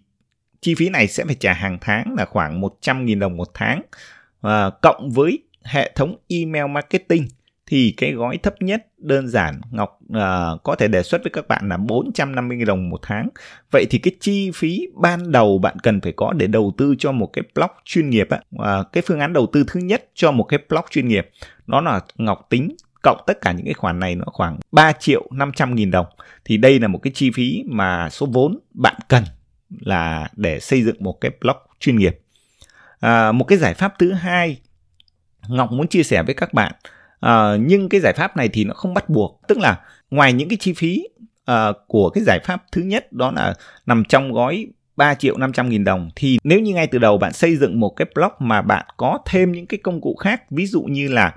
chi 0.61 0.75
phí 0.75 0.89
này 0.89 1.09
sẽ 1.09 1.25
phải 1.25 1.35
trả 1.35 1.53
hàng 1.53 1.79
tháng 1.81 2.15
là 2.19 2.25
khoảng 2.25 2.61
100.000 2.61 3.19
đồng 3.19 3.37
một 3.37 3.49
tháng. 3.55 3.83
À, 4.43 4.71
cộng 4.83 5.11
với 5.11 5.39
hệ 5.63 5.93
thống 5.95 6.17
email 6.29 6.67
marketing 6.67 7.29
thì 7.67 7.95
cái 7.97 8.13
gói 8.13 8.39
thấp 8.39 8.55
nhất 8.63 8.87
đơn 8.99 9.29
giản 9.29 9.61
Ngọc 9.71 9.99
uh, 10.13 10.63
có 10.63 10.75
thể 10.79 10.89
đề 10.89 11.03
xuất 11.03 11.23
với 11.25 11.31
các 11.31 11.49
bạn 11.49 11.69
là 11.69 11.77
450 11.77 12.65
đồng 12.65 12.91
một 12.91 13.01
tháng. 13.03 13.29
Vậy 13.71 13.87
thì 13.91 13.99
cái 13.99 14.13
chi 14.21 14.51
phí 14.55 14.89
ban 14.95 15.33
đầu 15.33 15.59
bạn 15.59 15.79
cần 15.83 16.01
phải 16.01 16.13
có 16.17 16.33
để 16.33 16.47
đầu 16.47 16.75
tư 16.77 16.95
cho 16.99 17.13
một 17.13 17.31
cái 17.33 17.43
blog 17.55 17.71
chuyên 17.85 18.11
nghiệp 18.11 18.29
á, 18.31 18.41
uh, 18.57 18.93
cái 18.93 19.03
phương 19.07 19.21
án 19.21 19.33
đầu 19.33 19.47
tư 19.53 19.65
thứ 19.69 19.81
nhất 19.81 20.09
cho 20.15 20.31
một 20.31 20.45
cái 20.45 20.61
blog 20.69 20.85
chuyên 20.91 21.09
nghiệp 21.09 21.31
nó 21.67 21.81
là 21.81 22.01
Ngọc 22.17 22.47
tính 22.51 22.77
cộng 23.03 23.21
tất 23.27 23.41
cả 23.41 23.53
những 23.53 23.65
cái 23.65 23.75
khoản 23.75 24.01
này 24.01 24.15
nó 24.15 24.25
khoảng 24.27 24.59
3 24.73 24.93
triệu 24.93 25.27
500 25.31 25.75
nghìn 25.75 25.91
đồng. 25.91 26.07
Thì 26.45 26.57
đây 26.57 26.79
là 26.79 26.89
một 26.89 26.99
cái 27.03 27.13
chi 27.15 27.31
phí 27.31 27.65
mà 27.67 28.11
số 28.11 28.27
vốn 28.27 28.59
bạn 28.75 28.97
cần 29.09 29.25
là 29.81 30.29
để 30.37 30.61
xây 30.61 30.83
dựng 30.83 30.97
một 31.01 31.21
cái 31.21 31.31
blog 31.41 31.57
chuyên 31.81 31.99
nghiệp. 31.99 32.21
À, 33.01 33.33
một 33.33 33.45
cái 33.45 33.59
giải 33.59 33.75
pháp 33.75 33.95
thứ 33.99 34.13
hai 34.13 34.61
Ngọc 35.49 35.73
muốn 35.73 35.89
chia 35.89 36.03
sẻ 36.03 36.23
với 36.23 36.35
các 36.35 36.55
bạn 36.55 36.73
à, 37.21 37.57
nhưng 37.61 37.89
cái 37.89 38.01
giải 38.01 38.13
pháp 38.13 38.37
này 38.37 38.49
thì 38.49 38.65
nó 38.65 38.75
không 38.75 38.95
bắt 38.95 39.09
buộc. 39.09 39.41
Tức 39.49 39.59
là 39.59 39.81
ngoài 40.11 40.33
những 40.33 40.49
cái 40.49 40.57
chi 40.61 40.73
phí 40.73 41.05
à, 41.45 41.73
của 41.87 42.11
cái 42.11 42.25
giải 42.25 42.41
pháp 42.45 42.63
thứ 42.73 42.83
nhất 42.83 43.13
đó 43.13 43.31
là 43.31 43.55
nằm 43.87 44.05
trong 44.09 44.33
gói 44.33 44.67
3 44.97 45.15
triệu 45.15 45.37
500 45.37 45.69
nghìn 45.69 45.85
đồng 45.85 46.11
thì 46.17 46.39
nếu 46.45 46.61
như 46.61 46.75
ngay 46.75 46.87
từ 46.87 46.99
đầu 46.99 47.19
bạn 47.19 47.33
xây 47.33 47.57
dựng 47.57 47.81
một 47.81 47.89
cái 47.97 48.07
blog 48.15 48.33
mà 48.39 48.63
bạn 48.63 48.87
có 48.97 49.19
thêm 49.27 49.53
những 49.53 49.67
cái 49.67 49.79
công 49.83 50.01
cụ 50.01 50.17
khác 50.17 50.43
ví 50.51 50.67
dụ 50.67 50.83
như 50.83 51.09
là 51.09 51.35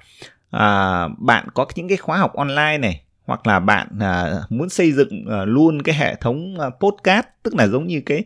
à, 0.51 1.07
bạn 1.17 1.47
có 1.53 1.65
những 1.75 1.87
cái 1.87 1.97
khóa 1.97 2.17
học 2.17 2.33
online 2.33 2.77
này 2.77 3.01
hoặc 3.25 3.47
là 3.47 3.59
bạn 3.59 3.87
à, 3.99 4.33
muốn 4.49 4.69
xây 4.69 4.91
dựng 4.91 5.25
à, 5.29 5.45
luôn 5.45 5.81
cái 5.83 5.95
hệ 5.95 6.15
thống 6.15 6.59
à, 6.59 6.69
podcast 6.79 7.25
tức 7.43 7.55
là 7.55 7.67
giống 7.67 7.87
như 7.87 8.01
cái 8.05 8.23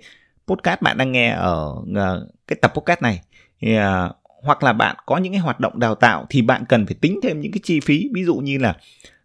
podcast 0.47 0.81
bạn 0.81 0.97
đang 0.97 1.11
nghe 1.11 1.29
ở 1.29 1.75
à, 1.95 2.13
cái 2.47 2.57
tập 2.61 2.73
podcast 2.75 3.01
này 3.01 3.21
thì 3.61 3.75
à, 3.75 4.09
hoặc 4.43 4.63
là 4.63 4.73
bạn 4.73 4.95
có 5.05 5.17
những 5.17 5.33
cái 5.33 5.39
hoạt 5.39 5.59
động 5.59 5.79
đào 5.79 5.95
tạo 5.95 6.25
thì 6.29 6.41
bạn 6.41 6.63
cần 6.69 6.85
phải 6.85 6.95
tính 7.01 7.19
thêm 7.23 7.41
những 7.41 7.51
cái 7.51 7.59
chi 7.63 7.79
phí. 7.79 8.09
Ví 8.13 8.23
dụ 8.23 8.35
như 8.35 8.57
là 8.57 8.75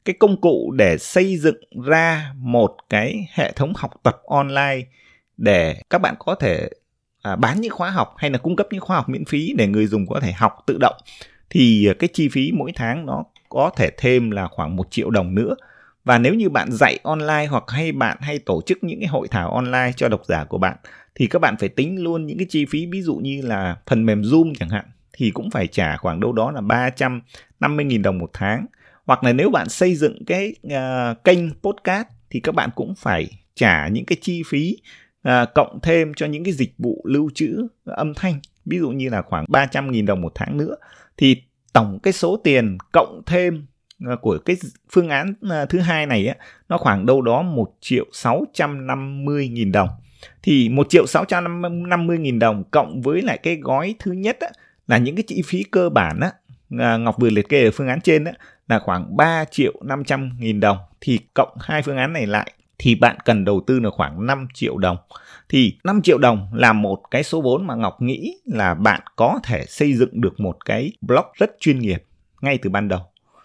cái 0.04 0.16
công 0.18 0.40
cụ 0.40 0.72
để 0.76 0.98
xây 0.98 1.36
dựng 1.36 1.56
ra 1.84 2.32
một 2.36 2.76
cái 2.90 3.28
hệ 3.32 3.52
thống 3.52 3.72
học 3.76 3.90
tập 4.02 4.16
online 4.26 4.80
để 5.36 5.82
các 5.90 5.98
bạn 5.98 6.14
có 6.18 6.34
thể 6.34 6.68
à, 7.22 7.36
bán 7.36 7.60
những 7.60 7.72
khóa 7.72 7.90
học 7.90 8.14
hay 8.16 8.30
là 8.30 8.38
cung 8.38 8.56
cấp 8.56 8.66
những 8.70 8.80
khóa 8.80 8.96
học 8.96 9.08
miễn 9.08 9.24
phí 9.24 9.54
để 9.56 9.66
người 9.66 9.86
dùng 9.86 10.06
có 10.06 10.20
thể 10.20 10.32
học 10.32 10.56
tự 10.66 10.78
động 10.80 10.96
thì 11.50 11.88
cái 11.98 12.08
chi 12.12 12.28
phí 12.28 12.52
mỗi 12.52 12.72
tháng 12.74 13.06
nó 13.06 13.24
có 13.48 13.70
thể 13.76 13.90
thêm 13.98 14.30
là 14.30 14.48
khoảng 14.48 14.76
một 14.76 14.90
triệu 14.90 15.10
đồng 15.10 15.34
nữa. 15.34 15.54
Và 16.04 16.18
nếu 16.18 16.34
như 16.34 16.48
bạn 16.48 16.72
dạy 16.72 16.98
online 17.02 17.46
hoặc 17.46 17.64
hay 17.68 17.92
bạn 17.92 18.16
hay 18.20 18.38
tổ 18.38 18.62
chức 18.66 18.84
những 18.84 19.00
cái 19.00 19.08
hội 19.08 19.28
thảo 19.28 19.50
online 19.50 19.92
cho 19.96 20.08
độc 20.08 20.22
giả 20.26 20.44
của 20.44 20.58
bạn 20.58 20.76
thì 21.14 21.26
các 21.26 21.38
bạn 21.38 21.56
phải 21.56 21.68
tính 21.68 22.02
luôn 22.02 22.26
những 22.26 22.38
cái 22.38 22.46
chi 22.50 22.66
phí. 22.70 22.86
Ví 22.86 23.02
dụ 23.02 23.14
như 23.14 23.42
là 23.42 23.76
phần 23.86 24.06
mềm 24.06 24.22
Zoom 24.22 24.52
chẳng 24.58 24.68
hạn 24.68 24.84
thì 25.18 25.30
cũng 25.30 25.50
phải 25.50 25.66
trả 25.66 25.96
khoảng 25.96 26.20
đâu 26.20 26.32
đó 26.32 26.50
là 26.50 26.60
350.000 26.60 28.02
đồng 28.02 28.18
một 28.18 28.30
tháng. 28.32 28.66
Hoặc 29.06 29.24
là 29.24 29.32
nếu 29.32 29.50
bạn 29.50 29.68
xây 29.68 29.94
dựng 29.94 30.24
cái 30.24 30.54
uh, 30.66 31.24
kênh 31.24 31.54
podcast 31.62 32.06
thì 32.30 32.40
các 32.40 32.54
bạn 32.54 32.70
cũng 32.74 32.94
phải 32.94 33.28
trả 33.54 33.88
những 33.88 34.04
cái 34.04 34.18
chi 34.20 34.42
phí 34.46 34.76
uh, 35.28 35.32
cộng 35.54 35.78
thêm 35.82 36.14
cho 36.14 36.26
những 36.26 36.44
cái 36.44 36.52
dịch 36.52 36.74
vụ 36.78 37.02
lưu 37.04 37.30
trữ 37.34 37.66
âm 37.84 38.14
thanh. 38.14 38.40
Ví 38.64 38.78
dụ 38.78 38.90
như 38.90 39.08
là 39.08 39.22
khoảng 39.22 39.44
300.000 39.44 40.06
đồng 40.06 40.20
một 40.20 40.32
tháng 40.34 40.56
nữa. 40.56 40.74
Thì 41.16 41.42
tổng 41.72 41.98
cái 42.02 42.12
số 42.12 42.36
tiền 42.44 42.78
cộng 42.92 43.22
thêm 43.26 43.66
à, 44.06 44.16
của 44.20 44.38
cái 44.44 44.56
phương 44.92 45.08
án 45.08 45.34
thứ 45.68 45.78
hai 45.78 46.06
này 46.06 46.26
á, 46.26 46.34
nó 46.68 46.78
khoảng 46.78 47.06
đâu 47.06 47.22
đó 47.22 47.42
1 47.42 47.74
triệu 47.80 48.04
650 48.12 49.48
nghìn 49.48 49.72
đồng. 49.72 49.88
Thì 50.42 50.68
1 50.68 50.86
triệu 50.90 51.06
650 51.06 52.18
nghìn 52.18 52.38
đồng 52.38 52.64
cộng 52.70 53.02
với 53.02 53.22
lại 53.22 53.38
cái 53.42 53.56
gói 53.56 53.94
thứ 53.98 54.12
nhất 54.12 54.36
á, 54.40 54.48
là 54.88 54.98
những 54.98 55.16
cái 55.16 55.24
chi 55.26 55.42
phí 55.42 55.62
cơ 55.62 55.88
bản 55.88 56.20
á 56.20 56.32
à, 56.78 56.96
Ngọc 56.96 57.16
vừa 57.18 57.30
liệt 57.30 57.48
kê 57.48 57.64
ở 57.64 57.70
phương 57.70 57.88
án 57.88 58.00
trên 58.00 58.24
á, 58.24 58.32
là 58.68 58.78
khoảng 58.78 59.16
3 59.16 59.44
triệu 59.44 59.72
500 59.84 60.30
nghìn 60.38 60.60
đồng 60.60 60.78
thì 61.00 61.18
cộng 61.34 61.56
hai 61.60 61.82
phương 61.82 61.96
án 61.96 62.12
này 62.12 62.26
lại, 62.26 62.52
thì 62.78 62.94
bạn 62.94 63.16
cần 63.24 63.44
đầu 63.44 63.60
tư 63.66 63.80
là 63.80 63.90
khoảng 63.90 64.26
5 64.26 64.48
triệu 64.54 64.78
đồng. 64.78 64.96
Thì 65.48 65.78
5 65.84 66.02
triệu 66.02 66.18
đồng 66.18 66.50
là 66.54 66.72
một 66.72 67.02
cái 67.10 67.22
số 67.22 67.40
vốn 67.40 67.66
mà 67.66 67.74
Ngọc 67.74 68.02
nghĩ 68.02 68.34
là 68.44 68.74
bạn 68.74 69.00
có 69.16 69.40
thể 69.44 69.64
xây 69.68 69.92
dựng 69.94 70.20
được 70.20 70.40
một 70.40 70.64
cái 70.64 70.92
blog 71.00 71.24
rất 71.34 71.50
chuyên 71.60 71.78
nghiệp 71.78 72.04
ngay 72.40 72.58
từ 72.58 72.70
ban 72.70 72.88
đầu. 72.88 73.00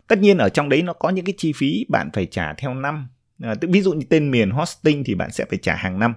Tất 0.07 0.19
nhiên 0.19 0.37
ở 0.37 0.49
trong 0.49 0.69
đấy 0.69 0.81
nó 0.81 0.93
có 0.93 1.09
những 1.09 1.25
cái 1.25 1.33
chi 1.37 1.53
phí 1.55 1.85
bạn 1.89 2.09
phải 2.13 2.25
trả 2.25 2.53
theo 2.53 2.73
năm. 2.73 3.07
À, 3.43 3.55
ví 3.61 3.81
dụ 3.81 3.93
như 3.93 4.05
tên 4.09 4.31
miền 4.31 4.49
hosting 4.49 5.03
thì 5.03 5.15
bạn 5.15 5.31
sẽ 5.31 5.45
phải 5.49 5.59
trả 5.61 5.75
hàng 5.75 5.99
năm. 5.99 6.13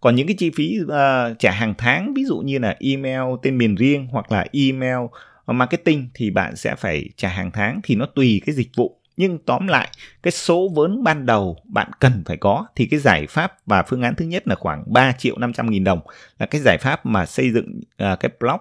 Còn 0.00 0.14
những 0.14 0.26
cái 0.26 0.36
chi 0.38 0.50
phí 0.56 0.78
uh, 0.82 1.38
trả 1.38 1.50
hàng 1.50 1.74
tháng 1.78 2.14
ví 2.14 2.24
dụ 2.24 2.38
như 2.38 2.58
là 2.58 2.76
email 2.80 3.20
tên 3.42 3.58
miền 3.58 3.74
riêng 3.74 4.06
hoặc 4.10 4.32
là 4.32 4.46
email 4.52 4.98
à, 5.46 5.52
marketing 5.52 6.08
thì 6.14 6.30
bạn 6.30 6.56
sẽ 6.56 6.74
phải 6.74 7.08
trả 7.16 7.28
hàng 7.28 7.50
tháng 7.50 7.80
thì 7.84 7.94
nó 7.94 8.06
tùy 8.06 8.42
cái 8.46 8.54
dịch 8.54 8.68
vụ 8.76 8.96
nhưng 9.16 9.38
tóm 9.38 9.66
lại 9.66 9.88
cái 10.22 10.32
số 10.32 10.68
vốn 10.74 11.04
ban 11.04 11.26
đầu 11.26 11.56
bạn 11.64 11.90
cần 12.00 12.22
phải 12.26 12.36
có 12.36 12.66
thì 12.76 12.86
cái 12.86 13.00
giải 13.00 13.26
pháp 13.26 13.52
và 13.66 13.82
phương 13.82 14.02
án 14.02 14.14
thứ 14.14 14.24
nhất 14.24 14.48
là 14.48 14.54
khoảng 14.54 14.84
3 14.86 15.12
triệu 15.12 15.38
500 15.38 15.70
nghìn 15.70 15.84
đồng 15.84 16.00
là 16.38 16.46
cái 16.46 16.60
giải 16.64 16.78
pháp 16.80 17.06
mà 17.06 17.26
xây 17.26 17.50
dựng 17.50 17.80
uh, 18.12 18.20
cái 18.20 18.30
blog 18.40 18.60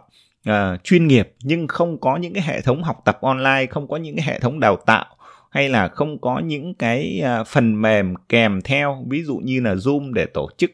uh, 0.50 0.84
chuyên 0.84 1.08
nghiệp 1.08 1.34
nhưng 1.44 1.68
không 1.68 2.00
có 2.00 2.18
những 2.18 2.34
cái 2.34 2.44
hệ 2.44 2.62
thống 2.62 2.84
học 2.84 3.02
tập 3.06 3.18
online 3.22 3.66
không 3.70 3.88
có 3.88 3.98
những 3.98 4.16
cái 4.16 4.26
hệ 4.26 4.40
thống 4.40 4.60
đào 4.60 4.76
tạo 4.76 5.06
hay 5.50 5.70
là 5.70 5.88
không 5.88 6.22
có 6.22 6.40
những 6.40 6.74
cái 6.74 7.22
à, 7.24 7.44
phần 7.44 7.82
mềm 7.82 8.14
kèm 8.30 8.62
theo 8.62 9.06
ví 9.08 9.24
dụ 9.24 9.38
như 9.38 9.62
là 9.62 9.74
zoom 9.74 10.14
để 10.14 10.26
tổ 10.26 10.50
chức 10.58 10.72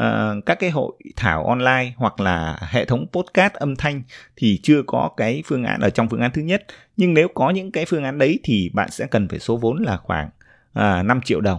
uh, 0.00 0.46
các 0.46 0.58
cái 0.58 0.70
hội 0.70 0.92
thảo 1.16 1.46
online 1.46 1.92
hoặc 1.96 2.20
là 2.20 2.58
hệ 2.70 2.84
thống 2.84 3.06
podcast 3.12 3.52
âm 3.52 3.76
thanh 3.76 4.02
thì 4.36 4.60
chưa 4.62 4.82
có 4.86 5.10
cái 5.16 5.42
phương 5.46 5.64
án 5.64 5.80
ở 5.80 5.90
trong 5.90 6.08
phương 6.08 6.20
án 6.20 6.30
thứ 6.34 6.42
nhất. 6.42 6.64
Nhưng 6.96 7.14
nếu 7.14 7.28
có 7.34 7.50
những 7.50 7.72
cái 7.72 7.84
phương 7.84 8.04
án 8.04 8.18
đấy 8.18 8.38
thì 8.42 8.70
bạn 8.74 8.90
sẽ 8.90 9.06
cần 9.06 9.28
phải 9.28 9.38
số 9.38 9.56
vốn 9.56 9.82
là 9.82 9.96
khoảng 9.96 10.28
à, 10.72 11.00
uh, 11.00 11.06
5 11.06 11.20
triệu 11.24 11.40
đồng. 11.40 11.58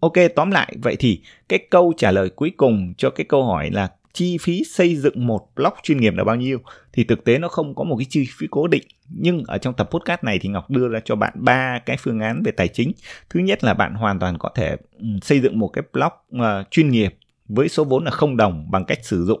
Ok 0.00 0.12
tóm 0.36 0.50
lại 0.50 0.76
vậy 0.82 0.96
thì 0.98 1.20
cái 1.48 1.58
câu 1.70 1.92
trả 1.96 2.10
lời 2.10 2.30
cuối 2.30 2.52
cùng 2.56 2.94
cho 2.98 3.10
cái 3.10 3.26
câu 3.28 3.44
hỏi 3.44 3.70
là 3.70 3.88
chi 4.14 4.38
phí 4.38 4.64
xây 4.64 4.96
dựng 4.96 5.26
một 5.26 5.48
blog 5.56 5.72
chuyên 5.82 6.00
nghiệp 6.00 6.14
là 6.16 6.24
bao 6.24 6.36
nhiêu? 6.36 6.58
Thì 6.92 7.04
thực 7.04 7.24
tế 7.24 7.38
nó 7.38 7.48
không 7.48 7.74
có 7.74 7.84
một 7.84 7.96
cái 7.96 8.06
chi 8.10 8.28
phí 8.38 8.46
cố 8.50 8.66
định. 8.66 8.82
Nhưng 9.08 9.44
ở 9.46 9.58
trong 9.58 9.74
tập 9.74 9.88
podcast 9.90 10.24
này 10.24 10.38
thì 10.38 10.48
ngọc 10.48 10.70
đưa 10.70 10.88
ra 10.88 11.00
cho 11.04 11.16
bạn 11.16 11.32
ba 11.36 11.78
cái 11.78 11.96
phương 12.00 12.20
án 12.20 12.42
về 12.44 12.52
tài 12.52 12.68
chính. 12.68 12.92
Thứ 13.30 13.40
nhất 13.40 13.64
là 13.64 13.74
bạn 13.74 13.94
hoàn 13.94 14.18
toàn 14.18 14.38
có 14.38 14.50
thể 14.54 14.76
ừ, 14.98 15.06
xây 15.22 15.40
dựng 15.40 15.58
một 15.58 15.68
cái 15.68 15.84
blog 15.92 16.12
uh, 16.36 16.70
chuyên 16.70 16.90
nghiệp 16.90 17.14
với 17.48 17.68
số 17.68 17.84
vốn 17.84 18.04
là 18.04 18.10
không 18.10 18.36
đồng 18.36 18.70
bằng 18.70 18.84
cách 18.84 18.98
sử 19.02 19.24
dụng 19.24 19.40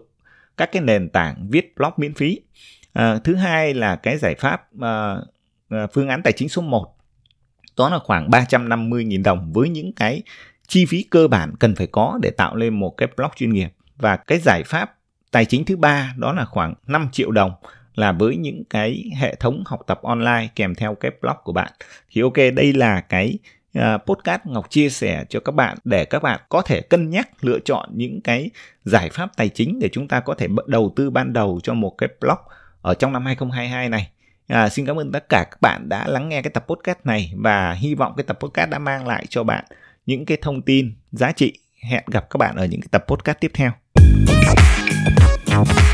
các 0.56 0.72
cái 0.72 0.82
nền 0.82 1.08
tảng 1.08 1.48
viết 1.50 1.74
blog 1.76 1.90
miễn 1.96 2.14
phí. 2.14 2.40
À, 2.92 3.18
thứ 3.24 3.34
hai 3.34 3.74
là 3.74 3.96
cái 3.96 4.18
giải 4.18 4.34
pháp 4.34 4.62
à, 4.80 5.16
phương 5.92 6.08
án 6.08 6.22
tài 6.22 6.32
chính 6.32 6.48
số 6.48 6.62
1 6.62 6.96
đó 7.76 7.90
là 7.90 7.98
khoảng 7.98 8.30
350.000 8.30 9.22
đồng 9.22 9.52
với 9.52 9.68
những 9.68 9.92
cái 9.92 10.22
chi 10.68 10.86
phí 10.86 11.02
cơ 11.02 11.28
bản 11.28 11.54
cần 11.58 11.74
phải 11.74 11.86
có 11.86 12.18
để 12.22 12.30
tạo 12.30 12.56
lên 12.56 12.80
một 12.80 12.90
cái 12.96 13.08
blog 13.16 13.30
chuyên 13.36 13.52
nghiệp 13.52 13.68
và 13.96 14.16
cái 14.16 14.38
giải 14.38 14.62
pháp 14.66 14.94
tài 15.30 15.44
chính 15.44 15.64
thứ 15.64 15.76
ba 15.76 16.14
đó 16.16 16.32
là 16.32 16.44
khoảng 16.44 16.74
5 16.86 17.08
triệu 17.12 17.30
đồng 17.30 17.52
là 17.94 18.12
với 18.12 18.36
những 18.36 18.64
cái 18.70 19.10
hệ 19.16 19.34
thống 19.34 19.62
học 19.66 19.80
tập 19.86 20.00
online 20.02 20.48
kèm 20.56 20.74
theo 20.74 20.94
cái 20.94 21.10
blog 21.20 21.36
của 21.44 21.52
bạn 21.52 21.72
thì 22.10 22.22
ok 22.22 22.36
đây 22.54 22.72
là 22.72 23.00
cái 23.00 23.38
ờ, 23.74 23.98
podcast 24.06 24.40
Ngọc 24.44 24.70
chia 24.70 24.88
sẻ 24.88 25.24
cho 25.28 25.40
các 25.40 25.52
bạn 25.52 25.76
để 25.84 26.04
các 26.04 26.22
bạn 26.22 26.40
có 26.48 26.62
thể 26.62 26.80
cân 26.80 27.10
nhắc 27.10 27.28
lựa 27.40 27.58
chọn 27.64 27.88
những 27.92 28.20
cái 28.20 28.50
giải 28.84 29.10
pháp 29.10 29.36
tài 29.36 29.48
chính 29.48 29.78
để 29.78 29.88
chúng 29.92 30.08
ta 30.08 30.20
có 30.20 30.34
thể 30.34 30.48
đầu 30.66 30.92
tư 30.96 31.10
ban 31.10 31.32
đầu 31.32 31.60
cho 31.62 31.74
một 31.74 31.94
cái 31.98 32.08
blog 32.20 32.38
ở 32.82 32.94
trong 32.94 33.12
năm 33.12 33.26
2022 33.26 33.88
này. 33.88 34.10
À, 34.46 34.68
xin 34.68 34.86
cảm 34.86 34.96
ơn 34.96 35.12
tất 35.12 35.28
cả 35.28 35.44
các 35.50 35.60
bạn 35.60 35.88
đã 35.88 36.06
lắng 36.06 36.28
nghe 36.28 36.42
cái 36.42 36.50
tập 36.50 36.64
podcast 36.68 36.98
này 37.04 37.32
và 37.36 37.72
hy 37.72 37.94
vọng 37.94 38.12
cái 38.16 38.24
tập 38.24 38.38
podcast 38.40 38.70
đã 38.70 38.78
mang 38.78 39.06
lại 39.06 39.26
cho 39.28 39.44
bạn 39.44 39.64
những 40.06 40.24
cái 40.24 40.38
thông 40.42 40.62
tin 40.62 40.94
giá 41.12 41.32
trị. 41.32 41.58
Hẹn 41.82 42.04
gặp 42.06 42.30
các 42.30 42.38
bạn 42.38 42.56
ở 42.56 42.64
những 42.64 42.80
cái 42.80 42.88
tập 42.90 43.04
podcast 43.08 43.40
tiếp 43.40 43.50
theo. 43.54 43.83
Thank 44.26 45.78
you. 45.78 45.93